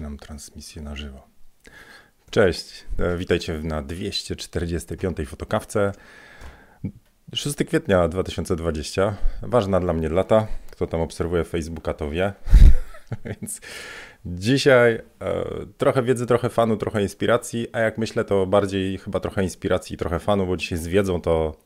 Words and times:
Zaczynam 0.00 0.18
transmisję 0.18 0.82
na 0.82 0.96
żywo. 0.96 1.28
Cześć, 2.30 2.84
e, 2.98 3.16
witajcie 3.16 3.58
na 3.62 3.82
245. 3.82 5.26
fotokawce. 5.26 5.92
6 7.34 7.56
kwietnia 7.64 8.08
2020. 8.08 9.16
Ważna 9.42 9.80
dla 9.80 9.92
mnie 9.92 10.10
data. 10.10 10.46
Kto 10.70 10.86
tam 10.86 11.00
obserwuje 11.00 11.44
Facebooka, 11.44 11.94
to 11.94 12.10
wie. 12.10 12.32
Więc 13.24 13.60
dzisiaj 14.26 14.94
e, 14.94 15.02
trochę 15.78 16.02
wiedzy, 16.02 16.26
trochę 16.26 16.48
fanu, 16.48 16.76
trochę 16.76 17.02
inspiracji, 17.02 17.68
a 17.72 17.80
jak 17.80 17.98
myślę, 17.98 18.24
to 18.24 18.46
bardziej 18.46 18.98
chyba 18.98 19.20
trochę 19.20 19.42
inspiracji, 19.42 19.96
trochę 19.96 20.18
fanu, 20.18 20.46
bo 20.46 20.56
dzisiaj 20.56 20.78
z 20.78 20.86
wiedzą 20.86 21.20
to 21.20 21.56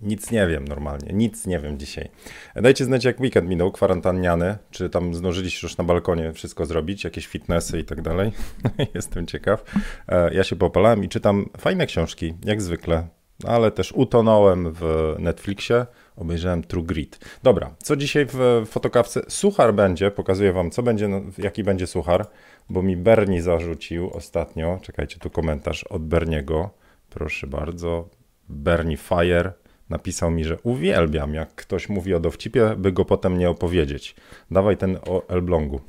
nic 0.00 0.30
nie 0.30 0.46
wiem 0.46 0.68
normalnie, 0.68 1.12
nic 1.12 1.46
nie 1.46 1.58
wiem 1.58 1.78
dzisiaj. 1.78 2.08
Dajcie 2.56 2.84
znać, 2.84 3.04
jak 3.04 3.20
weekend 3.20 3.48
minął, 3.48 3.72
kwarantanniany, 3.72 4.58
czy 4.70 4.90
tam 4.90 5.14
zdążyliście 5.14 5.66
już 5.66 5.76
na 5.76 5.84
balkonie 5.84 6.32
wszystko 6.32 6.66
zrobić, 6.66 7.04
jakieś 7.04 7.26
fitnessy 7.26 7.78
i 7.78 7.84
tak 7.84 8.02
dalej. 8.02 8.32
Jestem 8.94 9.26
ciekaw. 9.26 9.64
E, 10.08 10.34
ja 10.34 10.44
się 10.44 10.56
popalałem 10.56 11.04
i 11.04 11.08
czytam 11.08 11.46
fajne 11.58 11.86
książki, 11.86 12.34
jak 12.44 12.62
zwykle, 12.62 13.08
ale 13.46 13.70
też 13.70 13.92
utonąłem 13.92 14.72
w 14.72 15.14
Netflixie, 15.18 15.86
obejrzałem 16.16 16.62
True 16.62 16.82
Grit. 16.82 17.18
Dobra, 17.42 17.74
co 17.78 17.96
dzisiaj 17.96 18.26
w 18.32 18.66
fotokawce? 18.66 19.20
Suchar 19.28 19.74
będzie, 19.74 20.10
pokazuję 20.10 20.52
wam, 20.52 20.70
co 20.70 20.82
będzie, 20.82 21.08
no, 21.08 21.20
jaki 21.38 21.64
będzie 21.64 21.86
suchar, 21.86 22.26
bo 22.70 22.82
mi 22.82 22.96
Bernie 22.96 23.42
zarzucił 23.42 24.10
ostatnio, 24.10 24.78
czekajcie, 24.82 25.18
tu 25.18 25.30
komentarz 25.30 25.84
od 25.84 26.04
Berniego, 26.04 26.70
proszę 27.10 27.46
bardzo, 27.46 28.08
Bernie 28.48 28.96
Fire, 28.96 29.52
napisał 29.90 30.30
mi, 30.30 30.44
że 30.44 30.58
uwielbiam, 30.62 31.34
jak 31.34 31.54
ktoś 31.54 31.88
mówi 31.88 32.14
o 32.14 32.20
dowcipie, 32.20 32.74
by 32.76 32.92
go 32.92 33.04
potem 33.04 33.38
nie 33.38 33.50
opowiedzieć. 33.50 34.14
Dawaj 34.50 34.76
ten 34.76 34.98
o 35.06 35.28
Elblągu. 35.28 35.80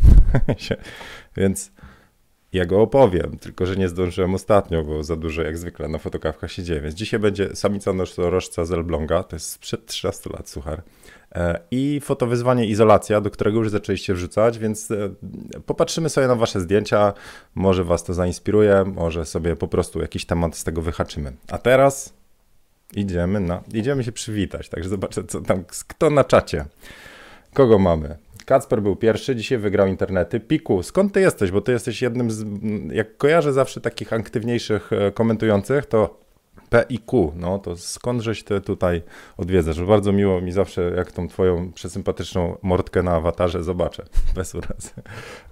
Więc 1.37 1.71
ja 2.53 2.65
go 2.65 2.81
opowiem, 2.81 3.37
tylko 3.39 3.65
że 3.65 3.75
nie 3.75 3.89
zdążyłem 3.89 4.35
ostatnio, 4.35 4.83
bo 4.83 5.03
za 5.03 5.15
dużo 5.15 5.41
jak 5.41 5.57
zwykle 5.57 5.87
na 5.87 5.97
fotokawkach 5.97 6.51
się 6.51 6.63
dzieje. 6.63 6.81
Więc 6.81 6.95
dzisiaj 6.95 7.19
będzie 7.19 7.55
samica 7.55 7.93
nosorożca 7.93 8.65
z 8.65 8.71
Elbląga, 8.71 9.23
to 9.23 9.35
jest 9.35 9.49
sprzed 9.49 9.85
13 9.85 10.29
lat, 10.29 10.49
suchar. 10.49 10.81
E, 11.35 11.59
I 11.71 11.99
fotowyzwanie 12.03 12.65
izolacja, 12.65 13.21
do 13.21 13.31
którego 13.31 13.59
już 13.59 13.69
zaczęliście 13.69 14.13
wrzucać, 14.13 14.59
więc 14.59 14.91
e, 14.91 15.09
popatrzymy 15.65 16.09
sobie 16.09 16.27
na 16.27 16.35
wasze 16.35 16.61
zdjęcia, 16.61 17.13
może 17.55 17.83
was 17.83 18.03
to 18.03 18.13
zainspiruje, 18.13 18.83
może 18.95 19.25
sobie 19.25 19.55
po 19.55 19.67
prostu 19.67 20.01
jakiś 20.01 20.25
temat 20.25 20.57
z 20.57 20.63
tego 20.63 20.81
wyhaczymy. 20.81 21.33
A 21.47 21.57
teraz 21.57 22.18
Idziemy 22.93 23.39
na, 23.39 23.63
idziemy 23.73 24.03
się 24.03 24.11
przywitać, 24.11 24.69
także 24.69 24.89
zobaczę, 24.89 25.23
co 25.23 25.41
tam, 25.41 25.63
kto 25.87 26.09
na 26.09 26.23
czacie. 26.23 26.65
Kogo 27.53 27.79
mamy? 27.79 28.17
Kacper 28.45 28.81
był 28.81 28.95
pierwszy, 28.95 29.35
dzisiaj 29.35 29.57
wygrał 29.57 29.87
internety. 29.87 30.39
Piku, 30.39 30.83
skąd 30.83 31.13
ty 31.13 31.21
jesteś? 31.21 31.51
Bo 31.51 31.61
ty 31.61 31.71
jesteś 31.71 32.01
jednym 32.01 32.31
z, 32.31 32.45
jak 32.91 33.17
kojarzę 33.17 33.53
zawsze 33.53 33.81
takich 33.81 34.13
aktywniejszych 34.13 34.93
e, 34.93 35.11
komentujących, 35.11 35.85
to 35.85 36.19
P 36.69 36.85
i 36.89 36.99
Q, 36.99 37.33
no 37.35 37.59
to 37.59 37.77
skądżeś 37.77 38.43
ty 38.43 38.61
tutaj 38.61 39.01
odwiedzasz? 39.37 39.83
Bardzo 39.83 40.11
miło 40.11 40.41
mi 40.41 40.51
zawsze, 40.51 40.93
jak 40.97 41.11
tą 41.11 41.27
twoją 41.27 41.71
przesympatyczną 41.73 42.57
mordkę 42.61 43.03
na 43.03 43.11
awatarze 43.11 43.63
zobaczę, 43.63 44.05
bez 44.35 44.55
urazy. 44.55 44.89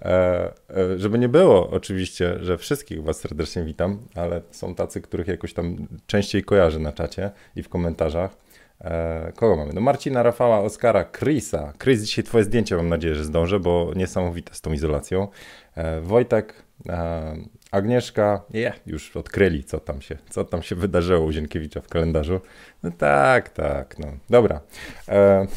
E, 0.02 0.54
e, 0.70 0.98
żeby 0.98 1.20
nie 1.20 1.30
było 1.30 1.70
oczywiście, 1.70 2.38
że 2.42 2.58
wszystkich 2.58 3.04
was 3.04 3.20
serdecznie 3.20 3.64
witam, 3.64 4.00
ale 4.16 4.42
są 4.52 4.76
tacy, 4.76 5.02
których 5.02 5.28
jakoś 5.28 5.54
tam 5.54 5.88
częściej 6.08 6.44
kojarzę 6.44 6.80
na 6.80 6.92
czacie 6.92 7.32
i 7.56 7.64
w 7.64 7.70
komentarzach. 7.70 8.38
E, 8.82 9.32
kogo 9.36 9.56
mamy? 9.56 9.74
No 9.74 9.82
Marcina, 9.82 10.24
Rafała, 10.24 10.60
Oskara, 10.60 11.06
Chrisa. 11.06 11.74
Chris, 11.84 12.02
dzisiaj 12.02 12.24
twoje 12.24 12.44
zdjęcie 12.44 12.76
mam 12.76 12.90
nadzieję, 12.90 13.16
że 13.16 13.24
zdążę, 13.24 13.60
bo 13.60 13.92
niesamowite 13.96 14.54
z 14.54 14.62
tą 14.62 14.74
izolacją. 14.74 15.28
E, 15.76 16.02
Wojtek, 16.02 16.54
e, 16.90 17.36
Agnieszka, 17.72 18.42
yeah, 18.54 18.88
już 18.88 19.18
odkryli, 19.18 19.64
co 19.64 19.80
tam, 19.80 20.02
się, 20.02 20.18
co 20.30 20.44
tam 20.44 20.64
się 20.64 20.76
wydarzyło 20.76 21.26
u 21.26 21.32
Zienkiewicza 21.32 21.82
w 21.82 21.88
kalendarzu. 21.88 22.42
No 22.83 22.92
tak, 22.92 23.50
tak, 23.50 24.00
no. 24.00 24.08
Dobra. 24.30 24.61
E, 25.10 25.48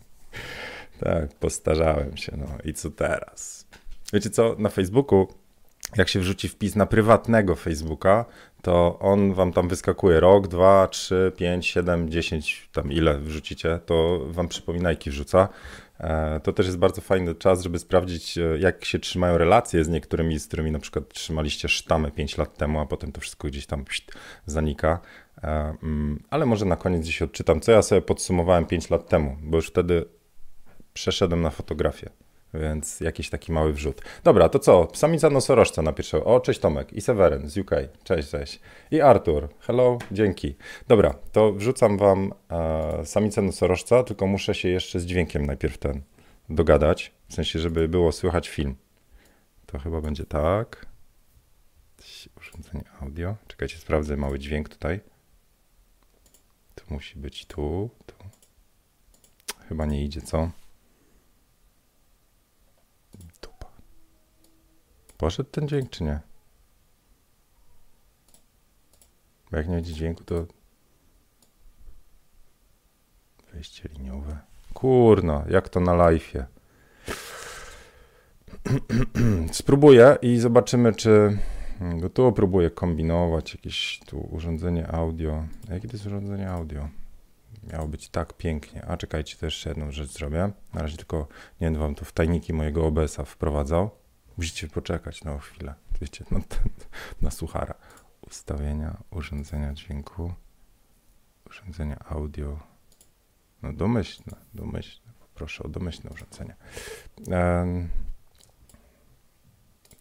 tak, 1.00 1.34
postarzałem 1.40 2.16
się, 2.16 2.32
no 2.36 2.46
i 2.64 2.74
co 2.74 2.90
teraz? 2.90 3.66
Wiecie 4.12 4.30
co, 4.30 4.56
na 4.58 4.68
Facebooku, 4.68 5.28
jak 5.96 6.08
się 6.08 6.20
wrzuci 6.20 6.48
wpis 6.48 6.76
na 6.76 6.86
prywatnego 6.86 7.56
Facebooka, 7.56 8.24
to 8.62 8.98
on 8.98 9.34
wam 9.34 9.52
tam 9.52 9.68
wyskakuje 9.68 10.20
rok, 10.20 10.48
dwa, 10.48 10.88
trzy, 10.88 11.32
pięć, 11.36 11.66
siedem, 11.66 12.10
dziesięć, 12.10 12.68
tam 12.72 12.92
ile 12.92 13.18
wrzucicie, 13.18 13.80
to 13.86 14.20
wam 14.26 14.48
przypominajki 14.48 15.10
wrzuca. 15.10 15.48
E, 16.00 16.40
to 16.40 16.52
też 16.52 16.66
jest 16.66 16.78
bardzo 16.78 17.00
fajny 17.00 17.34
czas, 17.34 17.62
żeby 17.62 17.78
sprawdzić, 17.78 18.38
e, 18.38 18.58
jak 18.58 18.84
się 18.84 18.98
trzymają 18.98 19.38
relacje 19.38 19.84
z 19.84 19.88
niektórymi, 19.88 20.38
z 20.38 20.46
którymi 20.46 20.70
na 20.70 20.78
przykład 20.78 21.08
trzymaliście 21.08 21.68
sztamę 21.68 22.10
5 22.10 22.38
lat 22.38 22.56
temu, 22.56 22.80
a 22.80 22.86
potem 22.86 23.12
to 23.12 23.20
wszystko 23.20 23.48
gdzieś 23.48 23.66
tam 23.66 23.84
zanika. 24.46 25.00
E, 25.42 25.74
mm, 25.82 26.22
ale 26.30 26.46
może 26.46 26.64
na 26.64 26.76
koniec 26.76 27.06
dziś 27.06 27.22
odczytam, 27.22 27.60
co 27.60 27.72
ja 27.72 27.82
sobie 27.82 28.02
podsumowałem 28.02 28.66
5 28.66 28.90
lat 28.90 29.08
temu, 29.08 29.36
bo 29.42 29.56
już 29.56 29.68
wtedy 29.68 30.04
przeszedłem 30.92 31.42
na 31.42 31.50
fotografię. 31.50 32.10
Więc 32.54 33.00
jakiś 33.00 33.30
taki 33.30 33.52
mały 33.52 33.72
wrzut. 33.72 34.02
Dobra, 34.24 34.48
to 34.48 34.58
co? 34.58 34.88
Samica 34.94 35.30
nosorożca 35.30 35.82
napiszę. 35.82 36.24
O, 36.24 36.40
cześć 36.40 36.60
Tomek. 36.60 36.92
I 36.92 37.00
Seweryn 37.00 37.48
z 37.48 37.58
UK. 37.58 37.70
Cześć, 38.04 38.30
cześć. 38.30 38.60
I 38.90 39.00
Artur. 39.00 39.48
Hello, 39.60 39.98
dzięki. 40.10 40.54
Dobra, 40.88 41.14
to 41.32 41.52
wrzucam 41.52 41.98
wam 41.98 42.32
e, 42.50 43.06
samicę 43.06 43.42
nosorożca, 43.42 44.02
tylko 44.02 44.26
muszę 44.26 44.54
się 44.54 44.68
jeszcze 44.68 45.00
z 45.00 45.06
dźwiękiem 45.06 45.46
najpierw 45.46 45.78
ten 45.78 46.02
dogadać. 46.48 47.12
W 47.28 47.34
sensie, 47.34 47.58
żeby 47.58 47.88
było 47.88 48.12
słychać 48.12 48.48
film. 48.48 48.76
To 49.66 49.78
chyba 49.78 50.00
będzie 50.00 50.24
tak. 50.24 50.86
Urządzenie 52.36 52.84
audio. 53.00 53.36
Czekajcie, 53.46 53.78
sprawdzę 53.78 54.16
mały 54.16 54.38
dźwięk 54.38 54.68
tutaj. 54.68 55.00
To 56.74 56.84
musi 56.90 57.18
być 57.18 57.46
tu, 57.46 57.90
tu. 58.06 58.14
Chyba 59.68 59.86
nie 59.86 60.04
idzie, 60.04 60.20
co? 60.20 60.50
Poszedł 65.18 65.50
ten 65.50 65.68
dźwięk, 65.68 65.90
czy 65.90 66.04
nie? 66.04 66.20
Bo 69.50 69.56
jak 69.56 69.68
nie 69.68 69.74
będzie 69.74 69.92
dźwięku, 69.92 70.24
to... 70.24 70.46
Wejście 73.52 73.88
liniowe. 73.88 74.38
Kurno, 74.74 75.44
jak 75.50 75.68
to 75.68 75.80
na 75.80 75.92
live'ie. 75.92 76.44
Spróbuję 79.52 80.16
i 80.22 80.38
zobaczymy, 80.38 80.92
czy... 80.94 81.38
Bo 82.00 82.08
tu 82.08 82.32
próbuję 82.32 82.70
kombinować 82.70 83.54
jakieś 83.54 84.00
tu 84.06 84.28
urządzenie 84.30 84.88
audio. 84.88 85.44
Jakie 85.68 85.88
to 85.88 85.94
jest 85.94 86.06
urządzenie 86.06 86.50
audio? 86.50 86.88
Miało 87.72 87.88
być 87.88 88.08
tak 88.08 88.32
pięknie. 88.32 88.84
A 88.84 88.96
czekajcie, 88.96 89.36
jeszcze 89.42 89.68
jedną 89.68 89.92
rzecz 89.92 90.10
zrobię. 90.10 90.50
Na 90.74 90.82
razie 90.82 90.96
tylko 90.96 91.28
nie 91.60 91.66
będę 91.66 91.80
wam 91.80 91.94
tu 91.94 92.04
w 92.04 92.12
tajniki 92.12 92.52
mojego 92.52 92.86
OBS-a 92.86 93.24
wprowadzał. 93.24 93.90
Musicie 94.38 94.68
poczekać 94.68 95.24
na 95.24 95.38
chwilę. 95.38 95.74
Wiecie, 96.00 96.24
no, 96.30 96.40
na 97.22 97.30
suchara. 97.30 97.74
Ustawienia 98.20 98.96
urządzenia 99.10 99.74
dźwięku, 99.74 100.32
urządzenia 101.46 102.04
audio. 102.08 102.58
No 103.62 103.72
domyślne, 103.72 104.36
domyślne. 104.54 105.12
Proszę 105.34 105.64
o 105.64 105.68
domyślne 105.68 106.10
urządzenia. 106.10 106.56
Um, 107.26 107.88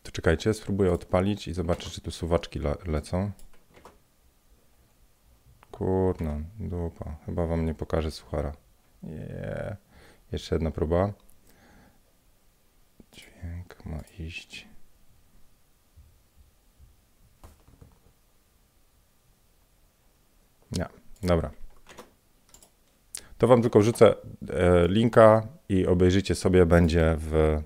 to 0.03 0.11
czekajcie, 0.11 0.53
spróbuję 0.53 0.91
odpalić 0.91 1.47
i 1.47 1.53
zobaczę, 1.53 1.89
czy 1.89 2.01
tu 2.01 2.11
suwaczki 2.11 2.59
le 2.59 2.75
lecą. 2.85 3.31
Kurno, 5.71 6.41
dupa. 6.59 7.15
Chyba 7.25 7.47
wam 7.47 7.65
nie 7.65 7.75
pokażę 7.75 8.11
suchara. 8.11 8.53
Yeah. 9.03 9.77
Jeszcze 10.31 10.55
jedna 10.55 10.71
próba. 10.71 11.13
Dźwięk 13.17 13.85
ma 13.85 13.99
iść. 14.19 14.67
Nie, 20.71 20.85
dobra. 21.23 21.51
To 23.37 23.47
wam 23.47 23.61
tylko 23.61 23.79
wrzucę 23.79 24.15
e, 24.49 24.87
linka 24.87 25.47
i 25.69 25.87
obejrzyjcie 25.87 26.35
sobie, 26.35 26.65
będzie 26.65 27.15
w, 27.17 27.61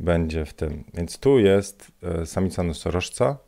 będzie 0.00 0.44
w 0.44 0.54
tym. 0.54 0.84
Więc 0.94 1.18
tu 1.18 1.38
jest 1.38 1.92
e, 2.02 2.26
samica 2.26 2.62
nosorożca 2.62 3.38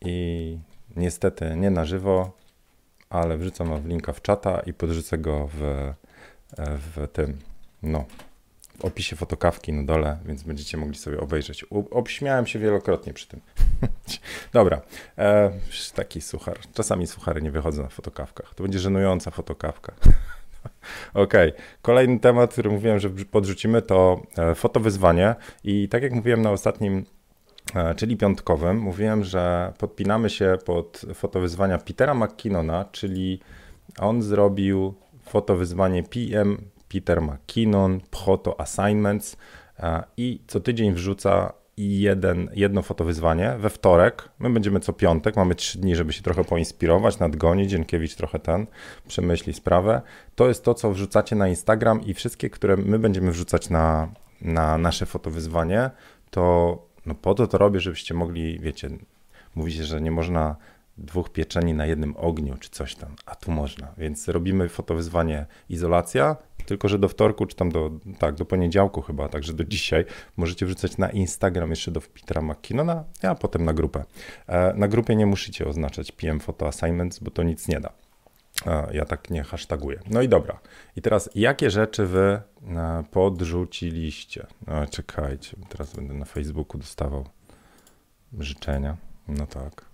i 0.00 0.58
niestety 0.96 1.56
nie 1.56 1.70
na 1.70 1.84
żywo, 1.84 2.36
ale 3.10 3.36
wrzucam 3.38 3.68
wam 3.68 3.88
linka 3.88 4.12
w 4.12 4.22
czata 4.22 4.60
i 4.60 4.74
podrzucę 4.74 5.18
go 5.18 5.48
w, 5.52 5.62
e, 5.62 5.94
w 6.56 7.08
tym, 7.12 7.38
no, 7.82 8.04
opisie 8.82 9.16
fotokawki 9.16 9.72
na 9.72 9.82
dole, 9.82 10.18
więc 10.24 10.42
będziecie 10.42 10.76
mogli 10.76 10.96
sobie 10.96 11.20
obejrzeć. 11.20 11.64
obśmiałem 11.90 12.46
się 12.46 12.58
wielokrotnie 12.58 13.12
przy 13.12 13.28
tym. 13.28 13.40
Dobra, 14.52 14.80
e, 15.18 15.50
taki 15.94 16.20
suchar. 16.20 16.58
Czasami 16.74 17.06
suchary 17.06 17.42
nie 17.42 17.50
wychodzą 17.50 17.82
na 17.82 17.88
fotokawkach. 17.88 18.54
To 18.54 18.62
będzie 18.62 18.78
żenująca 18.78 19.30
fotokawka. 19.30 19.92
Okej, 21.14 21.48
okay. 21.50 21.62
kolejny 21.82 22.20
temat, 22.20 22.52
który 22.52 22.70
mówiłem, 22.70 22.98
że 22.98 23.10
podrzucimy, 23.10 23.82
to 23.82 24.22
e, 24.38 24.54
fotowyzwanie. 24.54 25.34
I 25.64 25.88
tak 25.88 26.02
jak 26.02 26.12
mówiłem 26.12 26.42
na 26.42 26.50
ostatnim, 26.50 27.04
e, 27.74 27.94
czyli 27.94 28.16
piątkowym, 28.16 28.78
mówiłem, 28.78 29.24
że 29.24 29.72
podpinamy 29.78 30.30
się 30.30 30.58
pod 30.64 31.02
fotowyzwania 31.14 31.78
Petera 31.78 32.14
McKinnona, 32.14 32.84
czyli 32.92 33.40
on 33.98 34.22
zrobił 34.22 34.94
fotowyzwanie 35.22 36.02
PM 36.02 36.73
Peter 36.94 37.22
McKinnon, 37.22 38.00
Photo 38.10 38.60
Assignments 38.60 39.36
e, 39.78 40.02
i 40.16 40.40
co 40.46 40.60
tydzień 40.60 40.92
wrzuca 40.92 41.52
jeden, 41.76 42.50
jedno 42.54 42.82
fotowyzwanie 42.82 43.54
we 43.58 43.70
wtorek. 43.70 44.28
My 44.38 44.50
będziemy 44.50 44.80
co 44.80 44.92
piątek, 44.92 45.36
mamy 45.36 45.54
trzy 45.54 45.78
dni, 45.78 45.96
żeby 45.96 46.12
się 46.12 46.22
trochę 46.22 46.44
poinspirować, 46.44 47.18
nadgonić. 47.18 47.70
Dzienkiewicz 47.70 48.14
trochę 48.14 48.38
ten 48.38 48.66
przemyśli 49.08 49.52
sprawę. 49.52 50.02
To 50.34 50.48
jest 50.48 50.64
to, 50.64 50.74
co 50.74 50.92
wrzucacie 50.92 51.36
na 51.36 51.48
Instagram 51.48 52.02
i 52.04 52.14
wszystkie, 52.14 52.50
które 52.50 52.76
my 52.76 52.98
będziemy 52.98 53.32
wrzucać 53.32 53.70
na, 53.70 54.08
na 54.40 54.78
nasze 54.78 55.06
fotowyzwanie, 55.06 55.90
to 56.30 56.78
no 57.06 57.14
po 57.14 57.34
to 57.34 57.46
to 57.46 57.58
robię, 57.58 57.80
żebyście 57.80 58.14
mogli, 58.14 58.58
wiecie, 58.60 58.88
mówicie, 59.54 59.84
że 59.84 60.00
nie 60.00 60.10
można 60.10 60.56
dwóch 60.98 61.30
pieczeni 61.30 61.74
na 61.74 61.86
jednym 61.86 62.16
ogniu, 62.16 62.56
czy 62.60 62.70
coś 62.70 62.94
tam, 62.94 63.16
a 63.26 63.34
tu 63.34 63.50
można. 63.50 63.88
Więc 63.98 64.28
robimy 64.28 64.68
fotowyzwanie 64.68 65.46
izolacja, 65.68 66.36
tylko 66.66 66.88
że 66.88 66.98
do 66.98 67.08
wtorku, 67.08 67.46
czy 67.46 67.56
tam 67.56 67.72
do, 67.72 67.90
tak, 68.18 68.34
do 68.34 68.44
poniedziałku 68.44 69.02
chyba, 69.02 69.28
także 69.28 69.52
do 69.52 69.64
dzisiaj 69.64 70.04
możecie 70.36 70.66
wrzucać 70.66 70.98
na 70.98 71.10
Instagram 71.10 71.70
jeszcze 71.70 71.90
do 71.90 72.00
Petera 72.00 72.42
McKinnona, 72.42 73.04
a 73.22 73.34
potem 73.34 73.64
na 73.64 73.72
grupę. 73.72 74.04
E, 74.46 74.74
na 74.74 74.88
grupie 74.88 75.16
nie 75.16 75.26
musicie 75.26 75.66
oznaczać 75.66 76.12
PM 76.12 76.40
Photo 76.40 76.66
Assignments, 76.66 77.18
bo 77.18 77.30
to 77.30 77.42
nic 77.42 77.68
nie 77.68 77.80
da. 77.80 77.92
E, 78.66 78.96
ja 78.96 79.04
tak 79.04 79.30
nie 79.30 79.42
hashtaguję. 79.42 80.00
No 80.10 80.22
i 80.22 80.28
dobra. 80.28 80.60
I 80.96 81.02
teraz, 81.02 81.30
jakie 81.34 81.70
rzeczy 81.70 82.06
wy 82.06 82.40
e, 82.68 83.04
podrzuciliście? 83.10 84.46
No, 84.66 84.86
czekajcie, 84.86 85.56
teraz 85.68 85.96
będę 85.96 86.14
na 86.14 86.24
Facebooku 86.24 86.78
dostawał 86.78 87.24
życzenia. 88.38 88.96
No 89.28 89.46
tak. 89.46 89.84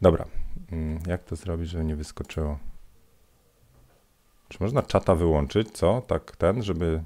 Dobra, 0.00 0.24
mm, 0.72 1.00
jak 1.06 1.24
to 1.24 1.36
zrobić, 1.36 1.70
żeby 1.70 1.84
nie 1.84 1.96
wyskoczyło? 1.96 2.58
Czy 4.48 4.58
można 4.60 4.82
czata 4.82 5.14
wyłączyć, 5.14 5.70
co? 5.72 6.00
Tak 6.00 6.36
ten, 6.36 6.62
żeby... 6.62 7.02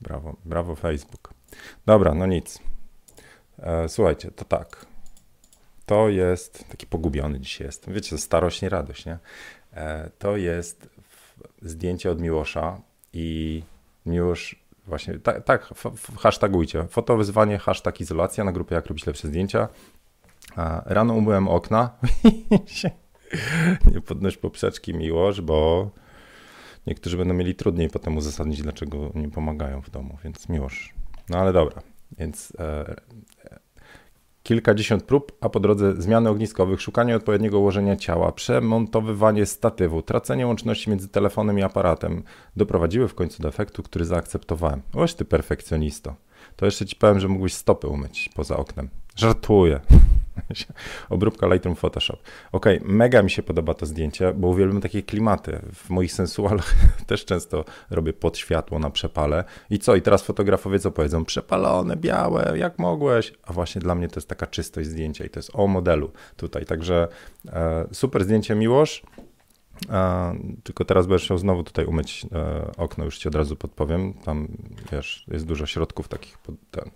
Brawo, 0.00 0.36
brawo 0.44 0.76
Facebook. 0.76 1.34
Dobra, 1.86 2.14
no 2.14 2.26
nic. 2.26 2.58
E, 3.58 3.88
słuchajcie, 3.88 4.30
to 4.30 4.44
tak. 4.44 4.86
To 5.86 6.08
jest, 6.08 6.68
taki 6.68 6.86
pogubiony 6.86 7.40
dzisiaj 7.40 7.66
jestem. 7.66 7.94
Wiecie, 7.94 8.18
starość 8.18 8.62
nie 8.62 8.68
radość, 8.68 9.06
nie? 9.06 9.18
E, 9.72 10.10
to 10.18 10.36
jest 10.36 10.88
zdjęcie 11.62 12.10
od 12.10 12.20
Miłosza 12.20 12.80
i 13.12 13.62
Miłosz 14.06 14.64
właśnie, 14.86 15.18
tak, 15.18 15.44
tak 15.44 15.74
hashtagujcie. 16.18 16.88
Fotowyzwanie, 16.88 17.58
hashtag 17.58 18.00
izolacja 18.00 18.44
na 18.44 18.52
grupie 18.52 18.74
Jak 18.74 18.86
robić 18.86 19.06
lepsze 19.06 19.28
zdjęcia. 19.28 19.68
Rano 20.84 21.14
umyłem 21.14 21.48
okna. 21.48 21.90
nie 23.94 24.00
podnoś 24.00 24.36
poprzeczki 24.36 24.94
miłość, 24.94 25.40
bo 25.40 25.90
niektórzy 26.86 27.16
będą 27.16 27.34
mieli 27.34 27.54
trudniej 27.54 27.90
potem 27.90 28.16
uzasadnić, 28.16 28.62
dlaczego 28.62 29.12
nie 29.14 29.30
pomagają 29.30 29.82
w 29.82 29.90
domu, 29.90 30.18
więc 30.24 30.48
miłość. 30.48 30.94
No 31.28 31.38
ale 31.38 31.52
dobra, 31.52 31.82
więc 32.18 32.52
e, 32.58 32.94
kilkadziesiąt 34.42 35.04
prób, 35.04 35.32
a 35.40 35.48
po 35.48 35.60
drodze 35.60 36.02
zmiany 36.02 36.30
ogniskowych, 36.30 36.80
szukanie 36.80 37.16
odpowiedniego 37.16 37.58
ułożenia 37.58 37.96
ciała, 37.96 38.32
przemontowywanie 38.32 39.46
statywu, 39.46 40.02
tracenie 40.02 40.46
łączności 40.46 40.90
między 40.90 41.08
telefonem 41.08 41.58
i 41.58 41.62
aparatem 41.62 42.22
doprowadziły 42.56 43.08
w 43.08 43.14
końcu 43.14 43.42
do 43.42 43.48
efektu, 43.48 43.82
który 43.82 44.04
zaakceptowałem. 44.04 44.82
Oś 44.94 45.14
ty 45.14 45.24
perfekcjonisto. 45.24 46.14
To 46.56 46.64
jeszcze 46.64 46.86
ci 46.86 46.96
powiem, 46.96 47.20
że 47.20 47.28
mógłbyś 47.28 47.54
stopy 47.54 47.86
umyć 47.86 48.30
poza 48.34 48.56
oknem. 48.56 48.88
Żartuję. 49.16 49.80
Obróbka 51.08 51.46
Lightroom 51.46 51.76
Photoshop. 51.76 52.16
Ok, 52.52 52.66
mega 52.82 53.22
mi 53.22 53.30
się 53.30 53.42
podoba 53.42 53.74
to 53.74 53.86
zdjęcie, 53.86 54.32
bo 54.34 54.48
uwielbiam 54.48 54.80
takie 54.80 55.02
klimaty. 55.02 55.60
W 55.74 55.90
moich 55.90 56.12
sensualach 56.12 56.74
też 57.06 57.24
często 57.24 57.64
robię 57.90 58.12
pod 58.12 58.38
światło 58.38 58.78
na 58.78 58.90
przepale. 58.90 59.44
I 59.70 59.78
co? 59.78 59.96
I 59.96 60.02
teraz 60.02 60.22
fotografowie 60.22 60.78
co 60.78 60.90
powiedzą? 60.90 61.24
Przepalone, 61.24 61.96
białe, 61.96 62.58
jak 62.58 62.78
mogłeś? 62.78 63.32
A 63.42 63.52
właśnie 63.52 63.80
dla 63.80 63.94
mnie 63.94 64.08
to 64.08 64.16
jest 64.16 64.28
taka 64.28 64.46
czystość 64.46 64.88
zdjęcia 64.88 65.24
i 65.24 65.30
to 65.30 65.38
jest 65.38 65.50
o 65.54 65.66
modelu 65.66 66.12
tutaj. 66.36 66.66
Także 66.66 67.08
e, 67.52 67.86
super 67.92 68.24
zdjęcie, 68.24 68.54
Miłosz. 68.54 69.02
Tylko 70.62 70.84
teraz 70.84 71.06
będziesz 71.06 71.24
chciał 71.24 71.38
znowu 71.38 71.62
tutaj 71.62 71.84
umyć 71.84 72.26
e, 72.32 72.70
okno, 72.76 73.04
już 73.04 73.18
ci 73.18 73.28
od 73.28 73.34
razu 73.34 73.56
podpowiem. 73.56 74.14
Tam, 74.14 74.48
wiesz, 74.92 75.24
jest 75.28 75.46
dużo 75.46 75.66
środków 75.66 76.08
takich 76.08 76.38
pod 76.38 76.54
ten. 76.70 76.90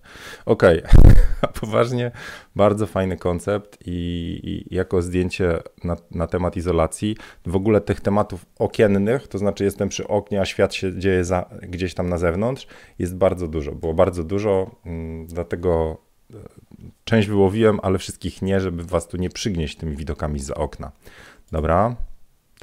Okej, 0.46 0.82
okay. 0.84 1.14
a 1.42 1.46
poważnie, 1.46 2.10
bardzo 2.56 2.86
fajny 2.86 3.16
koncept 3.16 3.78
i, 3.86 4.40
i 4.44 4.74
jako 4.74 5.02
zdjęcie 5.02 5.62
na, 5.84 5.96
na, 6.10 6.26
temat 6.26 6.56
izolacji, 6.56 7.16
w 7.46 7.56
ogóle 7.56 7.80
tych 7.80 8.00
tematów 8.00 8.46
okiennych, 8.58 9.28
to 9.28 9.38
znaczy 9.38 9.64
jestem 9.64 9.88
przy 9.88 10.08
oknie, 10.08 10.40
a 10.40 10.44
świat 10.44 10.74
się 10.74 10.98
dzieje 10.98 11.24
za, 11.24 11.50
gdzieś 11.62 11.94
tam 11.94 12.08
na 12.08 12.18
zewnątrz, 12.18 12.66
jest 12.98 13.16
bardzo 13.16 13.48
dużo. 13.48 13.72
Było 13.72 13.94
bardzo 13.94 14.24
dużo, 14.24 14.70
mm, 14.86 15.26
dlatego 15.26 15.96
e, 16.34 16.36
część 17.04 17.28
wyłowiłem, 17.28 17.80
ale 17.82 17.98
wszystkich 17.98 18.42
nie, 18.42 18.60
żeby 18.60 18.84
was 18.84 19.08
tu 19.08 19.16
nie 19.16 19.30
przygnieść 19.30 19.76
tymi 19.76 19.96
widokami 19.96 20.40
za 20.40 20.54
okna. 20.54 20.92
Dobra, 21.52 21.96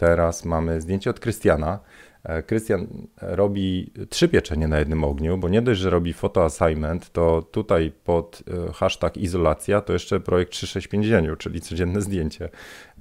Teraz 0.02 0.46
mamy 0.46 0.82
zdjęcie 0.82 1.10
od 1.10 1.20
Krystiana. 1.20 1.80
E, 2.24 2.44
Krystian 2.44 2.88
robi 3.22 3.92
trzy 4.10 4.28
pieczenie 4.28 4.68
na 4.68 4.80
jednym 4.80 5.04
ogniu, 5.04 5.38
bo 5.38 5.50
nie 5.50 5.62
dość, 5.62 5.80
że 5.80 5.90
robi 5.90 6.14
photo 6.14 6.46
assignment, 6.46 7.12
to 7.12 7.42
tutaj 7.42 7.92
pod 8.04 8.44
e, 8.70 8.74
hashtag 8.74 9.18
izolacja 9.18 9.82
to 9.82 9.94
jeszcze 9.94 10.20
projekt 10.20 10.52
365 10.52 11.08
czyli 11.38 11.62
codzienne 11.62 12.02
zdjęcie. 12.02 12.50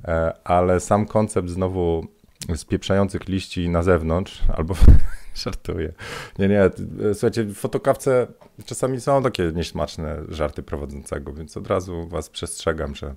E, 0.05 0.33
ale 0.45 0.81
sam 0.81 1.07
koncept 1.07 1.49
znowu 1.49 2.07
spieprzających 2.57 3.29
liści 3.29 3.69
na 3.69 3.83
zewnątrz, 3.83 4.43
albo 4.57 4.75
żartuję. 5.45 5.93
Nie, 6.39 6.49
nie, 6.49 6.71
słuchajcie, 7.13 7.45
w 7.45 7.55
fotokawce 7.55 8.27
czasami 8.67 9.01
są 9.01 9.23
takie 9.23 9.53
niesmaczne 9.55 10.19
żarty 10.29 10.63
prowadzącego, 10.63 11.33
więc 11.33 11.57
od 11.57 11.67
razu 11.67 12.09
was 12.09 12.31
przestrzegam, 12.31 12.95
że 12.95 13.15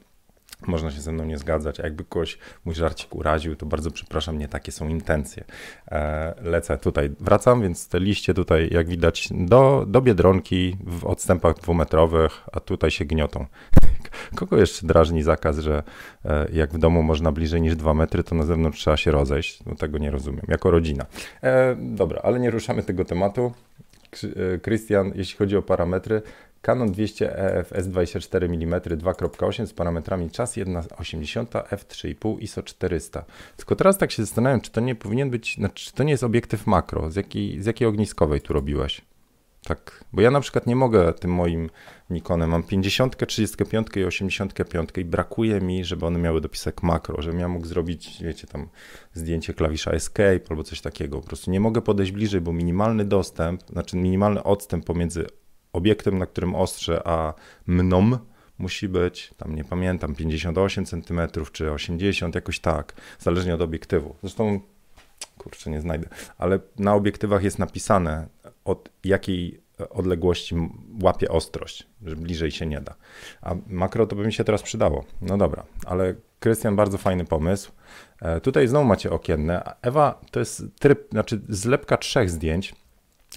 można 0.67 0.91
się 0.91 1.01
ze 1.01 1.11
mną 1.11 1.25
nie 1.25 1.37
zgadzać, 1.37 1.79
a 1.79 1.83
jakby 1.83 2.03
kogoś 2.03 2.37
mój 2.65 2.75
żarcik 2.75 3.15
uraził, 3.15 3.55
to 3.55 3.65
bardzo 3.65 3.91
przepraszam, 3.91 4.37
nie 4.37 4.47
takie 4.47 4.71
są 4.71 4.87
intencje. 4.87 5.43
E, 5.91 6.33
lecę 6.41 6.77
tutaj, 6.77 7.11
wracam, 7.19 7.61
więc 7.61 7.87
te 7.87 7.99
liście 7.99 8.33
tutaj, 8.33 8.69
jak 8.71 8.87
widać, 8.87 9.29
do, 9.31 9.85
do 9.87 10.01
Biedronki 10.01 10.77
w 10.85 11.05
odstępach 11.05 11.55
dwumetrowych, 11.55 12.41
a 12.51 12.59
tutaj 12.59 12.91
się 12.91 13.05
gniotą. 13.05 13.45
Kogo 14.35 14.57
jeszcze 14.57 14.87
drażni 14.87 15.23
zakaz, 15.23 15.59
że 15.59 15.83
e, 16.25 16.47
jak 16.53 16.73
w 16.73 16.77
domu 16.77 17.03
można 17.03 17.31
bliżej 17.31 17.61
niż 17.61 17.75
dwa 17.75 17.93
metry, 17.93 18.23
to 18.23 18.35
na 18.35 18.43
zewnątrz 18.43 18.79
trzeba 18.79 18.97
się 18.97 19.11
rozejść? 19.11 19.65
No 19.65 19.75
tego 19.75 19.97
nie 19.97 20.11
rozumiem, 20.11 20.45
jako 20.47 20.71
rodzina. 20.71 21.05
E, 21.43 21.75
dobra, 21.79 22.21
ale 22.23 22.39
nie 22.39 22.51
ruszamy 22.51 22.83
tego 22.83 23.05
tematu. 23.05 23.53
Krystian, 24.61 25.11
jeśli 25.15 25.37
chodzi 25.37 25.57
o 25.57 25.61
parametry, 25.61 26.21
Canon 26.63 26.91
200 26.91 27.37
EF 27.37 27.71
S24 27.71 28.43
mm 28.43 28.81
2.8 28.81 29.65
z 29.65 29.73
parametrami 29.73 30.29
czas 30.29 30.57
1,80 30.57 31.45
f3,5 31.45 32.41
ISO 32.41 32.63
400. 32.63 33.25
Tylko 33.57 33.75
teraz 33.75 33.97
tak 33.97 34.11
się 34.11 34.25
zastanawiam, 34.25 34.61
czy 34.61 34.71
to 34.71 34.81
nie 34.81 34.95
powinien 34.95 35.29
być, 35.29 35.55
znaczy, 35.55 35.85
czy 35.85 35.93
to 35.93 36.03
nie 36.03 36.11
jest 36.11 36.23
obiektyw 36.23 36.67
makro, 36.67 37.11
z 37.11 37.15
jakiej, 37.15 37.61
z 37.61 37.65
jakiej 37.65 37.87
ogniskowej 37.87 38.41
tu 38.41 38.53
robiłeś? 38.53 39.01
Tak, 39.63 40.03
bo 40.13 40.21
ja 40.21 40.31
na 40.31 40.41
przykład 40.41 40.67
nie 40.67 40.75
mogę 40.75 41.13
tym 41.13 41.31
moim 41.31 41.69
Nikonem, 42.09 42.49
mam 42.49 42.63
50, 42.63 43.27
35 43.27 43.87
i 43.95 44.03
85 44.03 44.89
i 44.97 45.05
brakuje 45.05 45.61
mi, 45.61 45.85
żeby 45.85 46.05
one 46.05 46.19
miały 46.19 46.41
dopisek 46.41 46.83
makro, 46.83 47.21
żebym 47.21 47.39
ja 47.39 47.47
mógł 47.47 47.65
zrobić, 47.65 48.23
wiecie, 48.23 48.47
tam 48.47 48.69
zdjęcie 49.13 49.53
klawisza 49.53 49.91
escape 49.91 50.39
albo 50.49 50.63
coś 50.63 50.81
takiego. 50.81 51.21
Po 51.21 51.27
prostu 51.27 51.51
nie 51.51 51.59
mogę 51.59 51.81
podejść 51.81 52.11
bliżej, 52.11 52.41
bo 52.41 52.53
minimalny 52.53 53.05
dostęp, 53.05 53.63
znaczy 53.63 53.97
minimalny 53.97 54.43
odstęp 54.43 54.85
pomiędzy 54.85 55.25
obiektem, 55.73 56.17
na 56.17 56.25
którym 56.25 56.55
ostrzę, 56.55 57.01
a 57.07 57.33
mną 57.67 58.17
musi 58.57 58.89
być, 58.89 59.33
tam 59.37 59.55
nie 59.55 59.63
pamiętam, 59.63 60.15
58 60.15 60.85
cm 60.85 61.21
czy 61.51 61.71
80, 61.71 62.35
jakoś 62.35 62.59
tak, 62.59 62.93
zależnie 63.19 63.55
od 63.55 63.61
obiektywu. 63.61 64.15
Zresztą, 64.21 64.59
kurczę, 65.37 65.69
nie 65.69 65.81
znajdę, 65.81 66.07
ale 66.37 66.59
na 66.79 66.93
obiektywach 66.93 67.43
jest 67.43 67.59
napisane, 67.59 68.27
od 68.65 68.89
jakiej 69.03 69.63
odległości 69.89 70.55
łapie 71.03 71.29
ostrość, 71.29 71.87
że 72.05 72.15
bliżej 72.15 72.51
się 72.51 72.65
nie 72.65 72.81
da. 72.81 72.95
A 73.41 73.55
makro 73.67 74.07
to 74.07 74.15
by 74.15 74.25
mi 74.25 74.33
się 74.33 74.43
teraz 74.43 74.61
przydało. 74.61 75.05
No 75.21 75.37
dobra, 75.37 75.63
ale 75.85 76.15
Krystian, 76.39 76.75
bardzo 76.75 76.97
fajny 76.97 77.25
pomysł. 77.25 77.71
E, 78.21 78.41
tutaj 78.41 78.67
znowu 78.67 78.85
macie 78.85 79.11
okienne. 79.11 79.75
Ewa 79.81 80.21
to 80.31 80.39
jest 80.39 80.63
tryb, 80.79 81.07
znaczy 81.11 81.41
zlepka 81.49 81.97
trzech 81.97 82.29
zdjęć. 82.29 82.75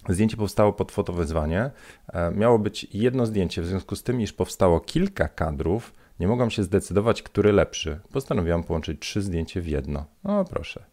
Zdjęcie 0.09 0.37
powstało 0.37 0.73
pod 0.73 0.93
fotowyzwanie. 0.93 1.71
E, 2.09 2.31
miało 2.31 2.59
być 2.59 2.87
jedno 2.95 3.27
zdjęcie, 3.27 3.63
w 3.63 3.67
związku 3.67 3.97
z 3.97 4.03
tym, 4.03 4.21
iż 4.21 4.33
powstało 4.33 4.81
kilka 4.81 5.29
kadrów, 5.29 5.93
Nie 6.21 6.29
mogłam 6.29 6.51
się 6.51 6.63
zdecydować, 6.63 7.23
który 7.23 7.53
lepszy. 7.53 8.01
Postanowiłam 8.13 8.65
połączyć 8.65 9.01
trzy 9.01 9.23
zdjęcia 9.23 9.61
w 9.61 9.67
jedno. 9.67 10.05
No 10.25 10.45
proszę. 10.45 10.85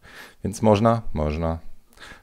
Więc 0.43 0.61
można, 0.61 1.01
można. 1.13 1.59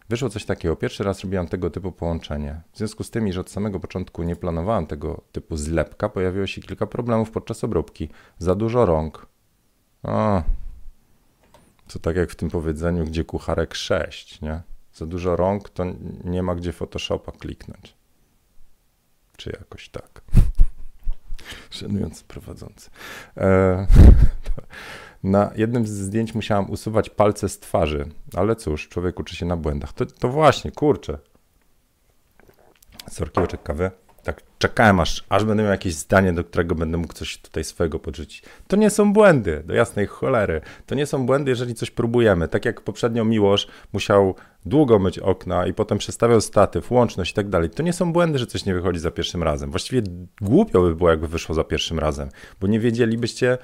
Wyszło 0.09 0.29
coś 0.29 0.45
takiego. 0.45 0.77
Pierwszy 0.77 1.05
raz 1.05 1.21
robiłam 1.21 1.49
tego 1.49 1.71
typu 1.71 1.93
połączenie. 1.93 2.61
W 2.73 2.79
związku 2.79 3.05
z 3.05 3.11
tym, 3.11 3.33
że 3.33 3.41
od 3.41 3.51
samego 3.51 3.81
początku 3.81 4.23
nie 4.23 4.37
planowałam 4.37 4.87
tego 4.87 5.23
typu 5.33 5.57
zlepka, 5.57 6.09
pojawiło 6.09 6.47
się 6.47 6.61
kilka 6.61 6.87
problemów 6.87 7.31
podczas 7.31 7.65
obróbki. 7.65 8.09
Za 8.39 8.55
dużo 8.55 8.87
rąk. 8.87 9.27
O, 10.03 10.43
to 11.93 11.99
tak 11.99 12.17
jak 12.17 12.31
w 12.31 12.37
tym 12.37 12.51
powiedzeniu, 12.51 13.05
gdzie 13.05 13.25
kucharek 13.25 13.75
6, 13.75 14.41
nie? 14.41 14.63
Za 15.01 15.07
dużo 15.07 15.37
rąk, 15.37 15.71
to 15.71 15.85
nie 16.25 16.43
ma 16.43 16.55
gdzie 16.55 16.73
Photoshopa 16.73 17.33
kliknąć. 17.33 17.95
Czy 19.37 19.51
jakoś 19.51 19.89
tak. 19.89 20.23
Szanujący 21.71 22.25
prowadzący. 22.25 22.91
E, 23.37 23.87
na 25.23 25.53
jednym 25.57 25.87
z 25.87 25.91
zdjęć 25.91 26.35
musiałam 26.35 26.71
usuwać 26.71 27.11
palce 27.11 27.49
z 27.49 27.59
twarzy, 27.59 28.09
ale 28.37 28.57
cóż, 28.57 28.89
człowiek 28.89 29.21
uczy 29.21 29.37
się 29.37 29.47
na 29.47 29.57
błędach. 29.57 29.93
To, 29.93 30.07
to 30.07 30.29
właśnie, 30.29 30.73
kurczę. 30.73 31.19
Sorki, 33.11 33.41
kawy 33.63 33.91
tak 34.33 34.43
czekałem, 34.59 35.01
aż, 35.01 35.25
aż 35.29 35.45
będę 35.45 35.63
miał 35.63 35.73
jakieś 35.73 35.95
zdanie, 35.95 36.33
do 36.33 36.45
którego 36.45 36.75
będę 36.75 36.99
mógł 36.99 37.13
coś 37.13 37.39
tutaj 37.39 37.65
swojego 37.65 37.99
podrzucić. 37.99 38.43
To 38.69 38.77
nie 38.77 38.91
są 38.91 39.13
błędy, 39.13 39.63
do 39.67 39.75
jasnej 39.75 40.07
cholery. 40.07 40.61
To 40.87 40.95
nie 40.95 41.07
są 41.07 41.27
błędy, 41.27 41.51
jeżeli 41.51 41.75
coś 41.75 41.91
próbujemy. 41.91 42.49
Tak 42.49 42.65
jak 42.65 42.81
poprzednio 42.81 43.25
Miłosz 43.25 43.69
musiał 43.93 44.35
długo 44.67 44.99
myć 44.99 45.19
okna 45.19 45.67
i 45.67 45.75
potem 45.75 45.99
przestawiał 45.99 46.41
statyw, 46.41 46.91
łączność 46.91 47.31
i 47.31 47.35
tak 47.35 47.49
dalej. 47.49 47.71
To 47.71 47.83
nie 47.83 47.93
są 47.93 48.13
błędy, 48.13 48.39
że 48.39 48.47
coś 48.47 48.65
nie 48.65 48.75
wychodzi 48.75 48.99
za 48.99 49.11
pierwszym 49.11 49.43
razem. 49.43 49.71
Właściwie 49.71 50.03
głupio 50.41 50.83
by 50.83 50.95
było, 50.95 51.11
jakby 51.11 51.29
wyszło 51.29 51.55
za 51.55 51.65
pierwszym 51.65 51.99
razem, 51.99 52.29
bo 52.61 52.67
nie 52.67 52.81
wiedzielibyście, 52.81 53.59